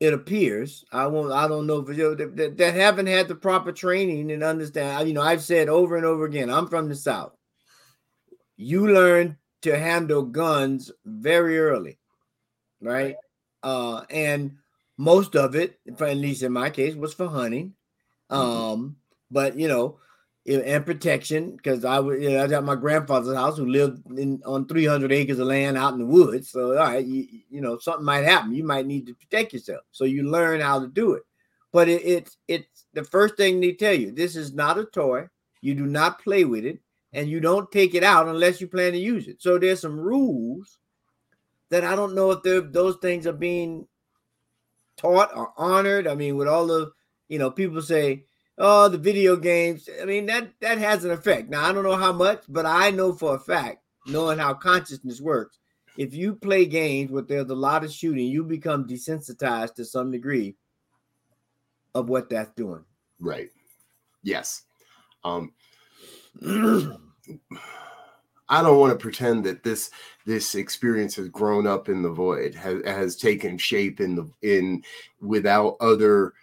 it 0.00 0.14
appears 0.14 0.84
I 0.92 1.06
won't 1.08 1.32
I 1.32 1.48
don't 1.48 1.66
know 1.66 1.84
for 1.84 1.92
you 1.92 2.14
that, 2.14 2.56
that 2.56 2.74
haven't 2.74 3.06
had 3.06 3.28
the 3.28 3.34
proper 3.34 3.72
training 3.72 4.30
and 4.30 4.44
understand. 4.44 5.08
You 5.08 5.14
know, 5.14 5.22
I've 5.22 5.42
said 5.42 5.68
over 5.68 5.96
and 5.96 6.06
over 6.06 6.24
again, 6.24 6.50
I'm 6.50 6.68
from 6.68 6.88
the 6.88 6.94
South. 6.94 7.32
You 8.56 8.92
learn 8.92 9.36
to 9.62 9.78
handle 9.78 10.22
guns 10.22 10.90
very 11.04 11.58
early, 11.58 11.98
right? 12.80 13.16
Uh, 13.62 14.02
and 14.10 14.56
most 14.98 15.36
of 15.36 15.54
it, 15.54 15.78
at 15.86 16.16
least 16.16 16.42
in 16.42 16.52
my 16.52 16.68
case, 16.68 16.94
was 16.94 17.14
for 17.14 17.28
hunting. 17.28 17.74
Mm-hmm. 18.30 18.36
Um, 18.36 18.78
mm-hmm. 18.78 18.88
but 19.30 19.56
you 19.56 19.68
know, 19.68 19.98
and 20.46 20.84
protection 20.84 21.56
because 21.56 21.84
I 21.84 21.98
was 22.00 22.20
you 22.20 22.30
know, 22.30 22.40
I 22.40 22.42
was 22.42 22.52
at 22.52 22.64
my 22.64 22.74
grandfather's 22.74 23.34
house 23.34 23.56
who 23.56 23.66
lived 23.66 24.02
in 24.18 24.42
on 24.44 24.66
300 24.66 25.12
acres 25.12 25.38
of 25.38 25.46
land 25.46 25.78
out 25.78 25.92
in 25.92 26.00
the 26.00 26.06
woods. 26.06 26.50
So 26.50 26.70
all 26.70 26.84
right, 26.84 27.04
you, 27.04 27.26
you 27.48 27.60
know 27.60 27.78
something 27.78 28.04
might 28.04 28.24
happen. 28.24 28.54
You 28.54 28.64
might 28.64 28.86
need 28.86 29.06
to 29.06 29.14
protect 29.14 29.52
yourself. 29.52 29.82
So 29.92 30.04
you 30.04 30.30
learn 30.30 30.60
how 30.60 30.80
to 30.80 30.88
do 30.88 31.12
it. 31.12 31.22
But 31.72 31.88
it, 31.88 32.02
it's 32.04 32.36
it's 32.48 32.86
the 32.92 33.04
first 33.04 33.36
thing 33.36 33.60
they 33.60 33.72
tell 33.72 33.94
you. 33.94 34.10
This 34.10 34.36
is 34.36 34.52
not 34.52 34.78
a 34.78 34.84
toy. 34.84 35.28
You 35.60 35.74
do 35.74 35.86
not 35.86 36.22
play 36.22 36.44
with 36.44 36.64
it, 36.64 36.80
and 37.12 37.28
you 37.28 37.40
don't 37.40 37.70
take 37.70 37.94
it 37.94 38.02
out 38.02 38.28
unless 38.28 38.60
you 38.60 38.68
plan 38.68 38.92
to 38.92 38.98
use 38.98 39.28
it. 39.28 39.40
So 39.40 39.58
there's 39.58 39.80
some 39.80 39.98
rules 39.98 40.78
that 41.70 41.84
I 41.84 41.94
don't 41.94 42.14
know 42.14 42.30
if 42.30 42.72
those 42.72 42.96
things 42.96 43.26
are 43.26 43.32
being 43.32 43.86
taught 44.98 45.34
or 45.34 45.52
honored. 45.56 46.06
I 46.06 46.14
mean, 46.14 46.36
with 46.36 46.48
all 46.48 46.66
the 46.66 46.92
you 47.28 47.38
know 47.38 47.50
people 47.50 47.80
say 47.80 48.24
oh, 48.58 48.88
the 48.88 48.98
video 48.98 49.36
games. 49.36 49.88
I 50.00 50.04
mean, 50.04 50.26
that 50.26 50.50
that 50.60 50.78
has 50.78 51.04
an 51.04 51.10
effect. 51.12 51.48
Now 51.48 51.64
I 51.64 51.72
don't 51.72 51.84
know 51.84 51.96
how 51.96 52.12
much, 52.12 52.42
but 52.48 52.66
I 52.66 52.90
know 52.90 53.12
for 53.12 53.34
a 53.34 53.38
fact, 53.38 53.82
knowing 54.06 54.38
how 54.38 54.54
consciousness 54.54 55.20
works, 55.20 55.58
if 55.96 56.14
you 56.14 56.34
play 56.34 56.66
games 56.66 57.10
where 57.10 57.22
there's 57.22 57.50
a 57.50 57.54
lot 57.54 57.84
of 57.84 57.92
shooting, 57.92 58.26
you 58.26 58.44
become 58.44 58.86
desensitized 58.86 59.74
to 59.76 59.84
some 59.84 60.10
degree 60.10 60.56
of 61.94 62.08
what 62.08 62.28
that's 62.28 62.50
doing. 62.54 62.84
Right. 63.20 63.48
Yes. 64.22 64.64
Um 65.24 65.52
I 68.48 68.62
don't 68.62 68.78
want 68.78 68.92
to 68.92 69.02
pretend 69.02 69.44
that 69.44 69.62
this 69.62 69.90
this 70.24 70.54
experience 70.54 71.16
has 71.16 71.28
grown 71.28 71.66
up 71.66 71.88
in 71.88 72.02
the 72.02 72.10
void, 72.10 72.54
has, 72.54 72.82
has 72.84 73.16
taken 73.16 73.58
shape 73.58 74.00
in 74.00 74.14
the 74.14 74.30
in 74.42 74.82
without 75.20 75.76
other 75.80 76.34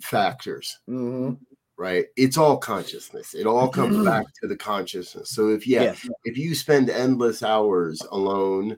factors. 0.00 0.78
Mm-hmm 0.88 1.34
right 1.82 2.06
it's 2.16 2.36
all 2.36 2.56
consciousness 2.56 3.34
it 3.34 3.46
all 3.46 3.68
comes 3.68 3.96
mm-hmm. 3.96 4.04
back 4.04 4.26
to 4.40 4.46
the 4.46 4.56
consciousness 4.56 5.30
so 5.30 5.48
if 5.48 5.66
yeah 5.66 5.82
yes. 5.82 6.08
if 6.24 6.36
you 6.36 6.54
spend 6.54 6.90
endless 6.90 7.42
hours 7.42 8.00
alone 8.12 8.76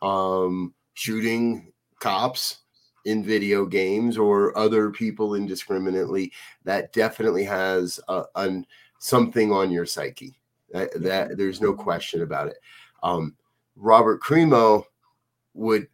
um 0.00 0.72
shooting 0.94 1.72
cops 2.00 2.58
in 3.04 3.22
video 3.22 3.66
games 3.66 4.16
or 4.16 4.56
other 4.56 4.90
people 4.90 5.34
indiscriminately 5.34 6.32
that 6.64 6.92
definitely 6.92 7.44
has 7.44 8.00
a, 8.08 8.22
a 8.36 8.62
something 9.00 9.52
on 9.52 9.70
your 9.70 9.84
psyche 9.84 10.38
that, 10.72 10.90
that 11.02 11.36
there's 11.36 11.60
no 11.60 11.72
question 11.72 12.22
about 12.22 12.48
it 12.48 12.56
um 13.02 13.34
robert 13.76 14.20
crimo 14.22 14.84
would 15.54 15.86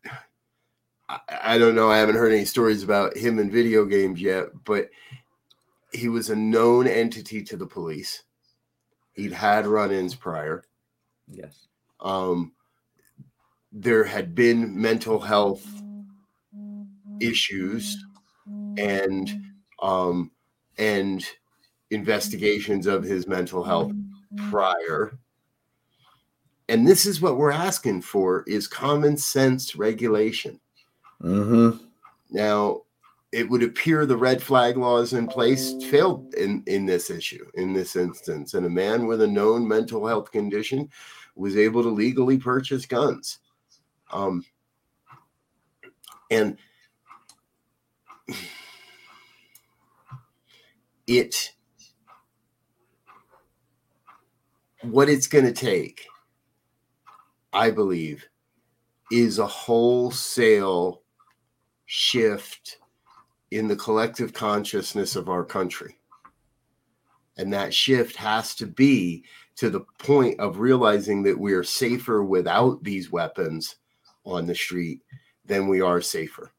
I, 1.09 1.19
I 1.43 1.59
don't 1.59 1.75
know 1.75 1.91
i 1.91 1.99
haven't 1.99 2.17
heard 2.17 2.33
any 2.33 2.45
stories 2.45 2.83
about 2.83 3.17
him 3.17 3.39
in 3.39 3.51
video 3.51 3.85
games 3.85 4.21
yet 4.21 4.47
but 4.65 4.89
he 5.93 6.09
was 6.09 6.31
a 6.31 6.37
known 6.37 6.87
entity 6.87 7.43
to 7.43 7.57
the 7.57 7.67
police. 7.67 8.23
He'd 9.13 9.33
had 9.33 9.67
run-ins 9.67 10.15
prior. 10.15 10.65
Yes. 11.29 11.67
Um, 12.01 12.53
there 13.71 14.05
had 14.05 14.35
been 14.35 14.81
mental 14.81 15.21
health 15.21 15.67
issues 17.21 17.97
and 18.79 19.31
um, 19.81 20.31
and 20.79 21.25
investigations 21.91 22.87
of 22.87 23.03
his 23.03 23.27
mental 23.27 23.63
health 23.63 23.93
prior. 24.37 25.19
And 26.69 26.87
this 26.87 27.07
is 27.07 27.21
what 27.21 27.37
we're 27.37 27.51
asking 27.53 28.03
for 28.03 28.45
is 28.47 28.67
common 28.67 29.17
sense 29.17 29.77
regulation. 29.77 30.61
Mm-hmm. 31.23 31.85
Now, 32.31 32.83
it 33.33 33.49
would 33.49 33.63
appear 33.63 34.05
the 34.05 34.17
red 34.17 34.43
flag 34.43 34.77
laws 34.77 35.15
in 35.15 35.27
place 35.27 35.75
failed 35.85 36.35
in, 36.35 36.63
in 36.67 36.85
this 36.87 37.11
issue, 37.11 37.45
in 37.55 37.73
this 37.73 37.97
instance. 37.97 38.55
And 38.55 38.67
a 38.67 38.71
man 38.71 39.07
with 39.07 39.23
a 39.23 39.27
known 39.27 39.67
mental 39.67 40.07
health 40.07 40.31
condition 40.31 40.91
was 41.35 41.57
able 41.57 41.83
to 41.83 41.89
legally 41.89 42.37
purchase 42.39 42.85
guns. 42.85 43.39
Um, 44.11 44.45
and 46.31 46.59
it, 51.07 51.53
what 54.83 55.09
it's 55.09 55.27
going 55.27 55.45
to 55.45 55.53
take, 55.53 56.07
I 57.53 57.71
believe, 57.71 58.27
is 59.11 59.39
a 59.39 59.47
wholesale 59.47 61.03
shift 61.87 62.79
in 63.51 63.69
the 63.69 63.77
collective 63.77 64.33
consciousness 64.33 65.15
of 65.15 65.29
our 65.29 65.45
country. 65.45 65.99
And 67.37 67.53
that 67.53 67.75
shift 67.75 68.17
has 68.17 68.55
to 68.57 68.67
be 68.67 69.25
to 69.57 69.71
the 69.71 69.85
point 69.99 70.41
of 70.41 70.59
realizing 70.59 71.23
that 71.25 71.39
we 71.39 71.53
are 71.53 71.65
safer 71.65 72.25
without 72.25 72.83
these 72.83 73.13
weapons 73.13 73.77
on 74.25 74.47
the 74.47 74.55
street 74.55 75.03
than 75.45 75.69
we 75.69 75.81
are 75.81 76.01
safer. 76.01 76.53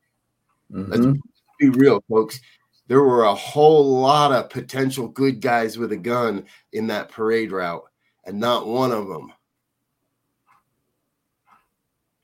Mm-hmm. 0.72 0.92
Let's 0.92 1.20
be 1.60 1.70
real, 1.70 2.04
folks. 2.10 2.40
There 2.88 3.02
were 3.02 3.24
a 3.24 3.36
whole 3.36 4.00
lot 4.02 4.32
of 4.32 4.50
potential 4.50 5.08
good 5.08 5.42
guys 5.42 5.78
with 5.78 5.92
a 5.92 5.98
gun 5.98 6.46
in 6.74 6.88
that 6.88 7.10
parade 7.10 7.52
route, 7.52 7.84
and 8.26 8.40
not 8.40 8.68
one 8.68 8.92
of 8.92 9.08
them 9.08 9.32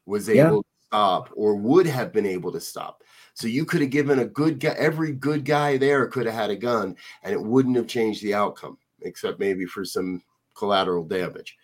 was 0.05 0.29
able 0.29 0.37
yeah. 0.37 0.49
to 0.49 0.63
stop 0.87 1.29
or 1.35 1.55
would 1.55 1.85
have 1.85 2.11
been 2.11 2.25
able 2.25 2.51
to 2.51 2.59
stop. 2.59 3.03
So 3.33 3.47
you 3.47 3.63
could 3.63 3.81
have 3.81 3.89
given 3.89 4.19
a 4.19 4.25
good 4.25 4.59
guy, 4.59 4.75
every 4.77 5.11
good 5.11 5.45
guy 5.45 5.77
there 5.77 6.07
could 6.07 6.25
have 6.25 6.35
had 6.35 6.49
a 6.49 6.55
gun, 6.55 6.95
and 7.23 7.33
it 7.33 7.41
wouldn't 7.41 7.77
have 7.77 7.87
changed 7.87 8.21
the 8.21 8.33
outcome, 8.33 8.77
except 9.01 9.39
maybe 9.39 9.65
for 9.65 9.85
some 9.85 10.21
collateral 10.55 11.05
damage. 11.05 11.57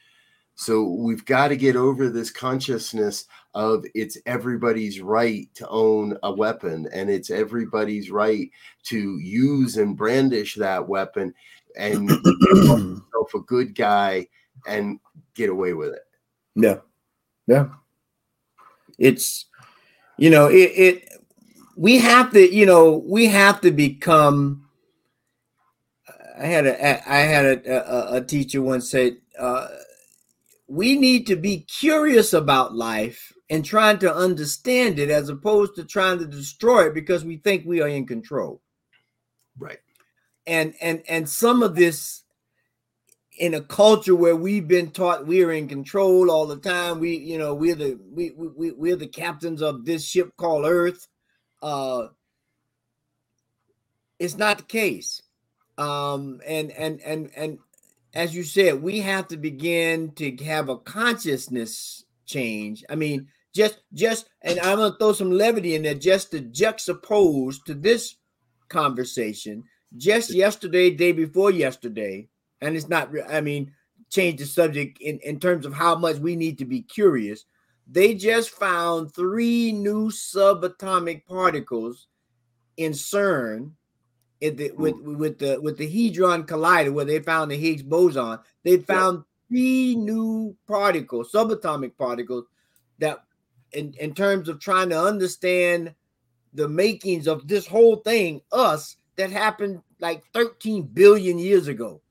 So 0.56 0.84
we've 0.84 1.26
got 1.26 1.50
to 1.50 1.58
get 1.58 1.76
over 1.76 2.08
this 2.08 2.32
consciousness 2.32 3.26
of 3.54 3.86
it's 3.94 4.18
everybody's 4.26 5.02
right 5.02 5.54
to 5.56 5.68
own 5.68 6.18
a 6.24 6.32
weapon 6.32 6.88
and 6.94 7.10
it's 7.10 7.30
everybody's 7.30 8.10
right 8.10 8.50
to 8.84 9.20
use 9.20 9.76
and 9.76 9.98
brandish 9.98 10.56
that 10.56 10.88
weapon 10.88 11.34
and 11.78 12.10
yourself 12.42 13.34
a 13.34 13.40
good 13.46 13.76
guy 13.76 14.28
and 14.68 15.00
get 15.36 15.50
away 15.50 15.74
with 15.74 15.94
it. 15.94 16.04
Yeah. 16.56 16.78
Yeah. 17.48 17.68
It's 18.98 19.46
you 20.18 20.30
know, 20.30 20.48
it, 20.48 20.72
it 20.76 21.10
we 21.76 21.98
have 21.98 22.32
to, 22.32 22.54
you 22.54 22.66
know, 22.66 23.04
we 23.06 23.28
have 23.28 23.62
to 23.62 23.72
become 23.72 24.66
I 26.38 26.46
had 26.46 26.66
a 26.66 27.12
I 27.12 27.20
had 27.20 27.46
a, 27.46 28.14
a, 28.14 28.18
a 28.18 28.22
teacher 28.22 28.62
once 28.62 28.90
said 28.90 29.18
uh, 29.40 29.68
we 30.68 30.98
need 30.98 31.28
to 31.28 31.36
be 31.36 31.60
curious 31.60 32.34
about 32.34 32.76
life 32.76 33.32
and 33.50 33.64
trying 33.64 34.00
to 34.00 34.14
understand 34.14 35.00
it 35.00 35.10
as 35.10 35.30
opposed 35.30 35.76
to 35.76 35.86
trying 35.86 36.20
to 36.20 36.26
destroy 36.26 36.88
it 36.88 36.94
because 36.94 37.24
we 37.24 37.38
think 37.38 37.66
we 37.66 37.82
are 37.82 37.88
in 37.88 38.08
control. 38.08 38.62
Right. 39.58 39.80
And 40.48 40.76
and 40.82 41.02
and 41.08 41.28
some 41.28 41.64
of 41.64 41.76
this 41.76 42.24
in 43.38 43.54
a 43.54 43.62
culture 43.62 44.16
where 44.16 44.36
we've 44.36 44.68
been 44.68 44.92
taught 44.92 45.28
we 45.28 45.44
are 45.44 45.52
in 45.52 45.68
control 45.68 46.32
all 46.32 46.46
the 46.46 46.58
time. 46.58 47.00
We, 47.00 47.16
you 47.18 47.38
know, 47.38 47.54
we're 47.54 47.76
the 47.76 48.00
we 48.12 48.32
we 48.32 48.72
we're 48.72 48.96
the 48.96 49.08
captains 49.08 49.62
of 49.62 49.86
this 49.86 50.06
ship 50.06 50.32
called 50.38 50.66
Earth. 50.66 51.08
Uh 51.62 52.08
it's 54.20 54.38
not 54.38 54.60
the 54.60 54.64
case. 54.64 55.22
Um 55.78 56.42
and 56.46 56.72
and 56.72 57.02
and 57.02 57.30
and 57.36 57.60
as 58.14 58.34
you 58.34 58.44
said, 58.44 58.82
we 58.82 59.00
have 59.02 59.28
to 59.28 59.38
begin 59.38 60.12
to 60.14 60.36
have 60.46 60.70
a 60.70 60.78
consciousness 60.78 62.06
change. 62.26 62.84
I 62.90 62.96
mean, 62.96 63.28
just 63.54 63.82
just 63.94 64.30
and 64.42 64.60
I'm 64.60 64.78
gonna 64.78 64.96
throw 64.98 65.14
some 65.14 65.32
levity 65.32 65.76
in 65.76 65.84
there 65.84 65.96
just 65.96 66.32
to 66.32 66.42
juxtapose 66.42 67.64
to 67.66 67.74
this 67.74 68.16
conversation. 68.70 69.64
Just 69.98 70.34
yesterday, 70.34 70.92
day 70.92 71.12
before 71.12 71.52
yesterday, 71.52 72.28
and 72.62 72.76
it's 72.76 72.90
not. 72.90 73.10
I 73.30 73.42
mean, 73.42 73.72
change 74.10 74.40
the 74.40 74.46
subject 74.46 75.00
in 75.00 75.20
in 75.20 75.40
terms 75.40 75.66
of 75.66 75.74
how 75.74 75.96
much 75.96 76.18
we 76.18 76.36
need 76.36 76.58
to 76.58 76.66
be 76.66 76.82
curious. 76.82 77.46
They 77.88 78.16
just 78.16 78.50
found 78.50 79.14
three 79.14 79.72
new 79.72 80.10
subatomic 80.10 81.26
particles 81.26 82.08
in 82.78 82.92
CERN 82.92 83.72
the, 84.42 84.70
hmm. 84.70 84.82
with 84.82 84.96
with 85.00 85.40
the 85.40 85.60
with 85.62 85.78
the 85.78 85.88
hadron 85.88 86.44
collider 86.44 86.94
where 86.94 87.06
they 87.06 87.20
found 87.20 87.52
the 87.52 87.58
Higgs 87.58 87.84
boson. 87.84 88.40
They 88.64 88.78
found 88.78 89.24
three 89.48 89.96
new 89.96 90.56
particles, 90.68 91.32
subatomic 91.32 91.98
particles, 91.98 92.46
that 93.00 93.24
in, 93.72 93.94
in 94.00 94.14
terms 94.14 94.50
of 94.50 94.60
trying 94.60 94.90
to 94.90 95.02
understand 95.02 95.94
the 96.54 96.68
makings 96.68 97.28
of 97.28 97.48
this 97.48 97.68
whole 97.68 97.98
thing, 97.98 98.42
us, 98.52 98.98
that 99.18 99.32
happened 99.32 99.82
like 100.00 100.24
13 100.34 100.84
billion 100.84 101.38
years 101.38 101.68
ago, 101.68 102.02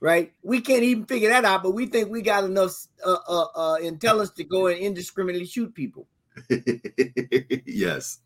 right? 0.00 0.32
We 0.42 0.60
can't 0.60 0.82
even 0.82 1.06
figure 1.06 1.30
that 1.30 1.44
out, 1.44 1.62
but 1.62 1.72
we 1.72 1.86
think 1.86 2.10
we 2.10 2.22
got 2.22 2.44
enough 2.44 2.86
uh, 3.04 3.18
uh, 3.28 3.46
uh, 3.54 3.74
intelligence 3.76 4.36
to 4.36 4.44
go 4.44 4.66
and 4.66 4.78
indiscriminately 4.78 5.46
shoot 5.46 5.74
people. 5.74 6.06
yes. 7.66 8.18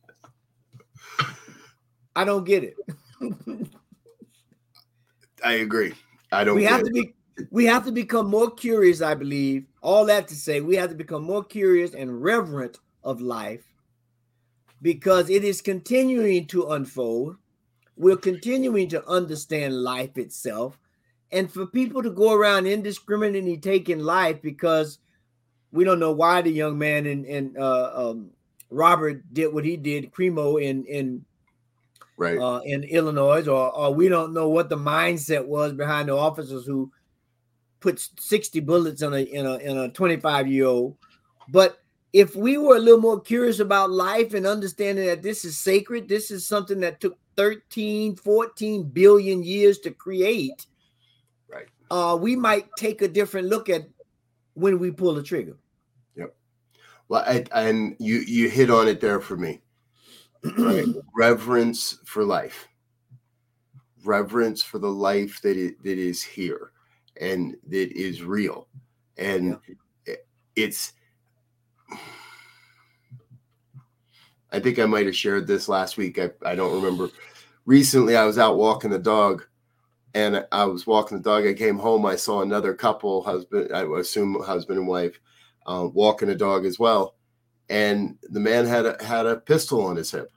I 2.14 2.25
don't 2.25 2.45
get 2.45 2.64
it. 2.64 2.77
I 5.45 5.55
agree. 5.55 5.95
I 6.31 6.45
don't. 6.45 6.55
We 6.57 6.64
have 6.64 6.83
to 6.83 6.90
be. 6.90 7.14
We 7.51 7.64
have 7.64 7.85
to 7.87 7.92
become 7.92 8.29
more 8.29 8.51
curious. 8.51 9.01
I 9.03 9.14
believe 9.14 9.64
all 9.81 10.05
that 10.07 10.29
to 10.29 10.35
say 10.35 10.61
we 10.61 10.77
have 10.77 10.90
to 10.90 10.95
become 10.95 11.23
more 11.25 11.42
curious 11.42 11.95
and 11.95 12.23
reverent 12.23 12.79
of 13.03 13.21
life 13.21 13.64
because 14.83 15.31
it 15.31 15.45
is 15.45 15.61
continuing 15.61 16.47
to 16.49 16.68
unfold. 16.71 17.37
We're 17.96 18.16
continuing 18.16 18.88
to 18.90 19.07
understand 19.09 19.83
life 19.83 20.16
itself, 20.16 20.78
and 21.31 21.52
for 21.52 21.66
people 21.66 22.02
to 22.02 22.11
go 22.11 22.35
around 22.35 22.66
indiscriminately 22.66 23.59
taking 23.59 24.00
life 24.00 24.40
because 24.42 24.98
we 25.72 25.85
don't 25.85 26.00
know 26.00 26.12
why 26.12 26.42
the 26.42 26.50
young 26.50 26.78
man 26.78 27.07
and 27.07 27.24
and 27.26 27.57
uh, 27.59 27.90
um, 27.94 28.31
Robert 28.70 29.22
did 29.33 29.52
what 29.52 29.64
he 29.64 29.76
did, 29.76 30.12
Crimo 30.12 30.62
in 30.62 30.85
in 30.85 31.24
right 32.16 32.38
uh, 32.38 32.61
in 32.64 32.85
Illinois, 32.85 33.46
or, 33.48 33.74
or 33.74 33.94
we 33.94 34.09
don't 34.09 34.33
know 34.33 34.48
what 34.48 34.68
the 34.68 34.76
mindset 34.76 35.46
was 35.46 35.72
behind 35.72 36.09
the 36.09 36.16
officers 36.16 36.66
who 36.66 36.90
put 37.81 37.98
60 38.18 38.61
bullets 38.61 39.02
in 39.02 39.12
a 39.12 39.18
in 39.18 39.46
a 39.46 39.57
in 39.57 39.78
a 39.78 39.88
25 39.90 40.48
year 40.48 40.66
old. 40.66 40.96
But 41.48 41.78
if 42.12 42.37
we 42.37 42.59
were 42.59 42.76
a 42.76 42.81
little 42.81 43.00
more 43.00 43.20
curious 43.20 43.59
about 43.59 43.90
life 43.90 44.35
and 44.35 44.46
understanding 44.46 45.07
that 45.07 45.22
this 45.22 45.44
is 45.44 45.59
sacred, 45.59 46.09
this 46.09 46.31
is 46.31 46.46
something 46.46 46.81
that 46.81 47.00
took 47.00 47.18
13, 47.37 48.16
14 48.16 48.83
billion 48.85 49.42
years 49.42 49.79
to 49.81 49.90
create, 49.90 50.66
right? 51.49 51.66
Uh, 51.90 52.16
we 52.16 52.37
might 52.37 52.66
take 52.77 53.03
a 53.03 53.09
different 53.09 53.49
look 53.49 53.68
at 53.68 53.88
when 54.55 54.79
we 54.79 54.90
pull 54.90 55.14
the 55.14 55.23
trigger. 55.23 55.57
Yep. 56.16 56.35
Well, 57.09 57.25
I, 57.27 57.45
and 57.53 57.97
you 57.99 58.18
you 58.18 58.49
hit 58.49 58.71
on 58.71 58.88
it 58.88 59.01
there 59.01 59.21
for 59.21 59.37
me 59.37 59.61
right? 60.59 60.87
reverence 61.14 61.99
for 62.05 62.25
life 62.25 62.68
reverence 64.05 64.62
for 64.62 64.79
the 64.79 64.90
life 64.90 65.40
that 65.42 65.57
it, 65.57 65.83
that 65.83 65.99
is 65.99 66.23
here 66.23 66.73
and 67.21 67.57
that 67.68 67.92
is 67.92 68.23
real 68.23 68.66
and 69.16 69.59
yeah. 70.07 70.14
it's 70.57 70.92
i 74.53 74.61
think 74.61 74.79
i 74.79 74.87
might 74.87 75.07
have 75.07 75.17
shared 75.17 75.47
this 75.47 75.69
last 75.69 75.97
week 75.97 76.19
I, 76.19 76.31
I 76.45 76.55
don't 76.55 76.75
remember 76.75 77.09
recently 77.67 78.17
i 78.17 78.25
was 78.25 78.38
out 78.38 78.57
walking 78.57 78.91
the 78.91 78.99
dog 78.99 79.45
and 80.15 80.47
i 80.53 80.65
was 80.65 80.87
walking 80.87 81.19
the 81.19 81.25
dog 81.25 81.47
i 81.47 81.55
came 81.55 81.79
home 81.79 82.07
i 82.07 82.17
saw 82.17 82.43
another 82.43 82.75
couple 82.75 83.23
husband 83.23 83.73
i 83.75 83.83
assume 83.99 84.41
husband 84.43 84.79
and 84.79 84.88
wife 84.88 85.19
uh, 85.67 85.88
walking 85.93 86.29
a 86.29 86.35
dog 86.35 86.67
as 86.67 86.79
well 86.79 87.17
and 87.73 88.19
the 88.25 88.38
man 88.38 88.67
had 88.67 88.85
a, 88.85 89.03
had 89.03 89.25
a 89.25 89.37
pistol 89.37 89.87
on 89.87 89.97
his 89.97 90.11
hip. 90.11 90.31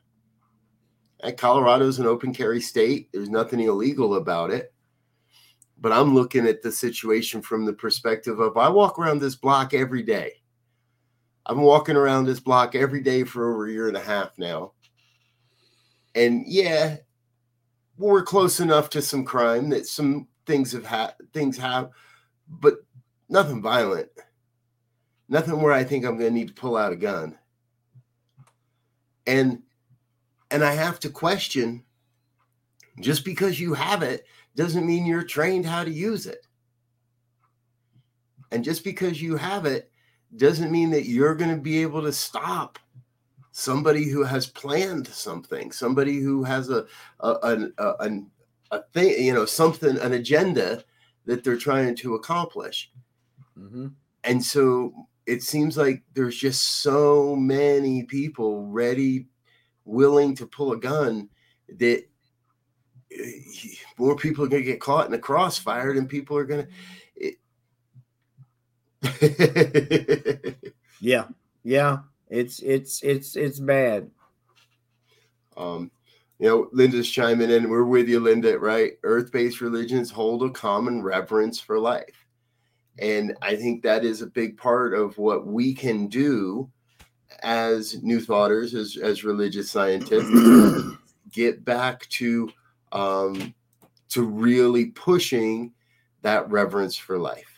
And 1.21 1.37
Colorado 1.37 1.85
is 1.85 1.99
an 1.99 2.05
open 2.05 2.33
carry 2.33 2.61
state. 2.61 3.09
There's 3.11 3.29
nothing 3.29 3.59
illegal 3.59 4.15
about 4.15 4.51
it. 4.51 4.73
But 5.77 5.91
I'm 5.91 6.15
looking 6.15 6.47
at 6.47 6.61
the 6.61 6.71
situation 6.71 7.41
from 7.41 7.65
the 7.65 7.73
perspective 7.73 8.39
of 8.39 8.55
I 8.55 8.69
walk 8.69 8.97
around 8.97 9.19
this 9.19 9.35
block 9.35 9.73
every 9.73 10.01
day. 10.01 10.31
I'm 11.45 11.61
walking 11.61 11.95
around 11.95 12.25
this 12.25 12.39
block 12.39 12.75
every 12.75 13.01
day 13.01 13.23
for 13.23 13.51
over 13.51 13.67
a 13.67 13.71
year 13.71 13.87
and 13.87 13.97
a 13.97 14.01
half 14.01 14.37
now. 14.37 14.73
And 16.15 16.43
yeah, 16.47 16.97
we're 17.97 18.23
close 18.23 18.59
enough 18.59 18.89
to 18.91 19.01
some 19.01 19.25
crime 19.25 19.69
that 19.69 19.85
some 19.85 20.27
things 20.45 20.71
have 20.71 20.85
had 20.85 21.13
things 21.33 21.57
have, 21.57 21.89
but 22.47 22.77
nothing 23.29 23.61
violent 23.61 24.09
nothing 25.27 25.61
where 25.61 25.73
I 25.73 25.83
think 25.83 26.05
I'm 26.05 26.17
going 26.17 26.31
to 26.31 26.39
need 26.39 26.49
to 26.49 26.53
pull 26.53 26.77
out 26.77 26.91
a 26.91 26.97
gun. 26.97 27.37
And 29.27 29.61
and 30.51 30.63
I 30.63 30.73
have 30.73 30.99
to 31.01 31.09
question 31.09 31.83
just 33.01 33.25
because 33.25 33.59
you 33.59 33.73
have 33.73 34.03
it 34.03 34.25
doesn't 34.55 34.85
mean 34.85 35.05
you're 35.05 35.23
trained 35.23 35.65
how 35.65 35.83
to 35.83 35.91
use 35.91 36.27
it. 36.27 36.45
And 38.51 38.63
just 38.63 38.83
because 38.83 39.21
you 39.21 39.35
have 39.35 39.65
it 39.65 39.91
doesn't 40.37 40.71
mean 40.71 40.89
that 40.91 41.05
you're 41.05 41.35
going 41.35 41.55
to 41.55 41.61
be 41.61 41.81
able 41.81 42.01
to 42.03 42.11
stop 42.11 42.79
somebody 43.51 44.09
who 44.09 44.23
has 44.23 44.47
planned 44.47 45.07
something, 45.07 45.71
somebody 45.71 46.19
who 46.19 46.43
has 46.43 46.69
a 46.69 46.85
a, 47.21 47.29
a, 47.29 47.67
a, 47.79 48.19
a 48.71 48.83
thing, 48.93 49.23
you 49.23 49.33
know, 49.33 49.45
something, 49.45 49.97
an 49.99 50.13
agenda 50.13 50.83
that 51.25 51.43
they're 51.43 51.57
trying 51.57 51.95
to 51.95 52.15
accomplish. 52.15 52.91
Mm-hmm. 53.57 53.87
And 54.23 54.43
so 54.43 55.07
it 55.25 55.43
seems 55.43 55.77
like 55.77 56.03
there's 56.13 56.37
just 56.37 56.81
so 56.81 57.35
many 57.35 58.03
people 58.03 58.67
ready, 58.67 59.27
willing 59.85 60.35
to 60.35 60.45
pull 60.45 60.73
a 60.73 60.77
gun 60.77 61.29
that 61.77 62.03
eh, 63.11 63.31
more 63.97 64.15
people 64.15 64.43
are 64.43 64.49
going 64.49 64.63
to 64.63 64.71
get 64.71 64.81
caught 64.81 65.05
in 65.05 65.11
the 65.11 65.19
crossfire 65.19 65.93
than 65.93 66.07
people 66.07 66.37
are 66.37 66.45
going 66.45 66.65
to. 66.65 66.71
yeah, 70.99 71.25
yeah, 71.63 71.97
it's 72.29 72.59
it's 72.59 73.03
it's 73.03 73.35
it's 73.35 73.59
bad. 73.59 74.09
Um, 75.57 75.91
you 76.39 76.47
know, 76.47 76.69
Linda's 76.73 77.09
chiming 77.09 77.49
in. 77.49 77.69
We're 77.69 77.83
with 77.85 78.09
you, 78.09 78.19
Linda. 78.19 78.59
Right? 78.59 78.93
Earth-based 79.03 79.61
religions 79.61 80.11
hold 80.11 80.43
a 80.43 80.49
common 80.49 81.01
reverence 81.01 81.59
for 81.59 81.79
life 81.79 82.25
and 82.99 83.35
I 83.41 83.55
think 83.55 83.83
that 83.83 84.05
is 84.05 84.21
a 84.21 84.27
big 84.27 84.57
part 84.57 84.93
of 84.93 85.17
what 85.17 85.45
we 85.45 85.73
can 85.73 86.07
do 86.07 86.69
as 87.43 88.01
new 88.01 88.21
thoughters, 88.21 88.73
as, 88.73 88.97
as 88.97 89.23
religious 89.23 89.69
scientists, 89.69 90.31
get 91.31 91.65
back 91.65 92.07
to 92.09 92.49
um, 92.91 93.53
to 94.09 94.23
really 94.23 94.87
pushing 94.87 95.73
that 96.21 96.49
reverence 96.49 96.95
for 96.95 97.17
life. 97.17 97.54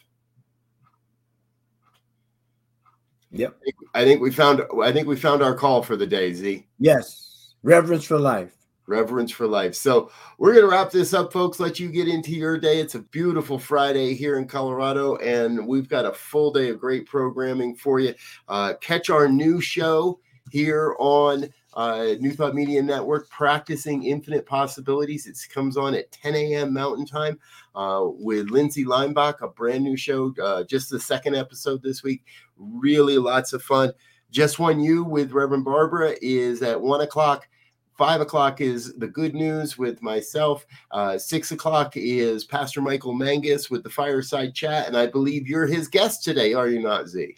Yep. 3.32 3.60
I 3.94 4.04
think 4.04 4.22
we 4.22 4.32
found 4.32 4.62
I 4.82 4.92
think 4.92 5.08
we 5.08 5.16
found 5.16 5.42
our 5.42 5.54
call 5.54 5.84
for 5.84 5.96
the 5.96 6.08
day, 6.08 6.34
Z. 6.34 6.66
Yes. 6.80 7.54
Reverence 7.64 8.06
for 8.06 8.20
life. 8.20 8.54
Reverence 8.88 9.32
for 9.32 9.48
life. 9.48 9.76
So 9.76 10.10
we're 10.38 10.54
gonna 10.54 10.68
wrap 10.68 10.92
this 10.92 11.14
up, 11.14 11.34
folks. 11.34 11.60
Let 11.60 11.80
you 11.80 11.90
get 11.90 12.08
into 12.08 12.32
your 12.32 12.58
day. 12.58 12.80
It's 12.80 12.96
a 12.96 13.00
beautiful 13.00 13.60
Friday 13.60 14.14
here 14.14 14.38
in 14.38 14.48
Colorado, 14.48 15.18
and 15.18 15.68
we've 15.68 15.90
got 15.90 16.06
a 16.06 16.14
full 16.14 16.52
day 16.52 16.70
of 16.70 16.80
great 16.80 17.06
programming 17.06 17.76
for 17.76 18.00
you. 18.00 18.14
Uh, 18.48 18.76
catch 18.80 19.10
our 19.10 19.28
new 19.28 19.60
show 19.60 20.20
here 20.52 20.96
on 21.00 21.50
uh, 21.78 22.16
New 22.20 22.32
Thought 22.32 22.56
Media 22.56 22.82
Network, 22.82 23.30
Practicing 23.30 24.04
Infinite 24.04 24.48
Possibilities. 24.48 25.28
It 25.28 25.38
comes 25.54 25.78
on 25.78 25.94
at 25.94 26.12
10 26.12 26.34
a.m. 26.34 26.74
Mountain 26.74 27.06
Time 27.06 27.40
uh, 27.76 28.02
with 28.04 28.50
Lindsay 28.50 28.84
Limbach, 28.84 29.42
a 29.42 29.48
brand 29.48 29.84
new 29.84 29.96
show, 29.96 30.34
uh, 30.44 30.64
just 30.64 30.90
the 30.90 31.00
second 31.00 31.36
episode 31.36 31.84
this 31.84 32.02
week. 32.02 32.26
Really 32.58 33.20
lots 33.20 33.54
of 33.54 33.62
fun. 33.62 33.94
Just 34.32 34.58
One 34.58 34.80
You 34.80 35.04
with 35.04 35.32
Reverend 35.32 35.66
Barbara 35.66 36.16
is 36.20 36.64
at 36.64 36.82
1 36.82 37.02
o'clock. 37.02 37.48
Five 37.96 38.22
o'clock 38.22 38.60
is 38.60 38.96
the 38.96 39.08
good 39.08 39.36
news 39.36 39.78
with 39.78 40.02
myself. 40.02 40.66
Uh, 40.92 41.18
six 41.18 41.52
o'clock 41.52 41.94
is 41.96 42.44
Pastor 42.44 42.82
Michael 42.82 43.14
Mangus 43.14 43.72
with 43.72 43.84
the 43.84 43.90
fireside 43.90 44.54
chat. 44.54 44.88
And 44.88 44.98
I 44.98 45.08
believe 45.08 45.48
you're 45.48 45.66
his 45.66 45.88
guest 45.88 46.24
today, 46.24 46.54
are 46.54 46.68
you 46.68 46.80
not, 46.80 47.08
Z? 47.08 47.38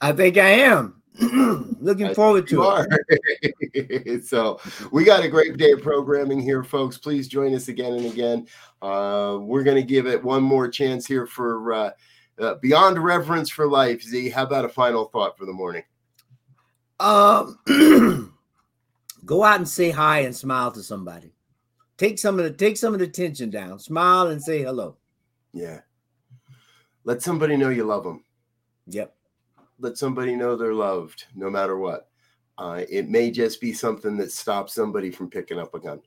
I 0.00 0.12
think 0.12 0.38
I 0.38 0.48
am. 0.50 1.03
Looking 1.80 2.12
forward 2.12 2.48
to 2.48 2.86
it. 3.72 4.24
so 4.26 4.58
we 4.90 5.04
got 5.04 5.22
a 5.22 5.28
great 5.28 5.56
day 5.56 5.72
of 5.72 5.82
programming 5.82 6.40
here, 6.40 6.64
folks. 6.64 6.98
Please 6.98 7.28
join 7.28 7.54
us 7.54 7.68
again 7.68 7.92
and 7.92 8.06
again. 8.06 8.48
Uh, 8.82 9.38
we're 9.40 9.62
going 9.62 9.76
to 9.76 9.82
give 9.82 10.06
it 10.06 10.22
one 10.22 10.42
more 10.42 10.68
chance 10.68 11.06
here 11.06 11.26
for 11.26 11.72
uh, 11.72 11.90
uh, 12.40 12.54
Beyond 12.56 12.98
Reverence 12.98 13.48
for 13.48 13.68
Life. 13.68 14.02
Z, 14.02 14.30
how 14.30 14.42
about 14.42 14.64
a 14.64 14.68
final 14.68 15.04
thought 15.06 15.38
for 15.38 15.46
the 15.46 15.52
morning? 15.52 15.84
Um, 16.98 17.58
go 19.24 19.44
out 19.44 19.58
and 19.58 19.68
say 19.68 19.90
hi 19.90 20.20
and 20.20 20.34
smile 20.34 20.72
to 20.72 20.82
somebody. 20.82 21.32
Take 21.96 22.18
some 22.18 22.40
of 22.40 22.44
the 22.44 22.50
take 22.50 22.76
some 22.76 22.92
of 22.92 22.98
the 22.98 23.06
tension 23.06 23.50
down. 23.50 23.78
Smile 23.78 24.28
and 24.28 24.42
say 24.42 24.62
hello. 24.62 24.96
Yeah. 25.52 25.80
Let 27.04 27.22
somebody 27.22 27.56
know 27.56 27.68
you 27.68 27.84
love 27.84 28.02
them. 28.02 28.24
Yep. 28.88 29.14
Let 29.84 29.98
somebody 29.98 30.34
know 30.34 30.56
they're 30.56 30.72
loved 30.72 31.26
no 31.34 31.50
matter 31.50 31.76
what. 31.76 32.08
Uh, 32.56 32.84
it 32.88 33.10
may 33.10 33.30
just 33.30 33.60
be 33.60 33.74
something 33.74 34.16
that 34.16 34.32
stops 34.32 34.72
somebody 34.72 35.10
from 35.10 35.28
picking 35.28 35.58
up 35.58 35.74
a 35.74 35.78
gun. 35.78 36.00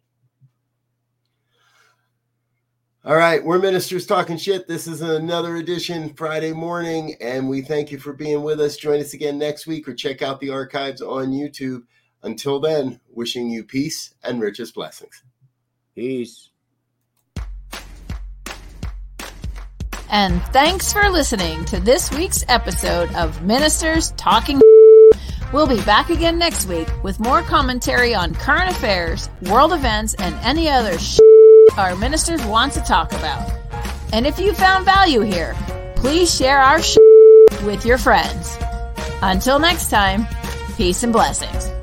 All 3.06 3.16
right, 3.16 3.46
we're 3.46 3.60
ministers 3.60 4.08
talking 4.08 4.36
shit. 4.36 4.68
This 4.68 4.88
is 4.88 5.02
another 5.02 5.58
edition 5.58 6.12
Friday 6.16 6.54
morning, 6.54 7.18
and 7.22 7.48
we 7.48 7.62
thank 7.62 7.92
you 7.92 8.00
for 8.00 8.14
being 8.14 8.42
with 8.42 8.60
us. 8.60 8.78
Join 8.78 9.00
us 9.00 9.14
again 9.14 9.38
next 9.38 9.68
week 9.68 9.88
or 9.88 9.94
check 9.94 10.24
out 10.24 10.40
the 10.40 10.50
archives 10.50 11.04
on 11.04 11.28
YouTube. 11.28 11.84
Until 12.24 12.60
then, 12.60 13.00
wishing 13.08 13.48
you 13.48 13.64
peace 13.64 14.16
and 14.24 14.42
richest 14.42 14.74
blessings. 14.74 15.22
Peace. 15.94 16.50
And 20.10 20.42
thanks 20.54 20.94
for 20.94 21.10
listening 21.10 21.66
to 21.66 21.80
this 21.80 22.12
week's 22.12 22.46
episode 22.48 23.14
of 23.16 23.42
Ministers 23.42 24.12
Talking. 24.12 24.62
We'll 25.54 25.68
be 25.68 25.82
back 25.82 26.10
again 26.10 26.38
next 26.38 26.68
week 26.68 26.88
with 27.04 27.20
more 27.20 27.42
commentary 27.42 28.14
on 28.14 28.34
current 28.34 28.70
affairs, 28.70 29.30
world 29.44 29.74
events, 29.74 30.14
and 30.16 30.36
any 30.44 30.70
other 30.70 30.98
our 31.78 31.96
ministers 31.96 32.44
want 32.46 32.74
to 32.74 32.82
talk 32.82 33.12
about. 33.14 33.52
And 34.14 34.26
if 34.26 34.40
you 34.40 34.54
found 34.54 34.86
value 34.86 35.22
here, 35.22 35.56
please 35.96 36.34
share 36.34 36.60
our 36.60 36.80
with 37.66 37.86
your 37.86 37.98
friends. 37.98 38.58
Until 39.22 39.60
next 39.60 39.90
time, 39.90 40.26
peace 40.76 41.04
and 41.04 41.12
blessings. 41.12 41.77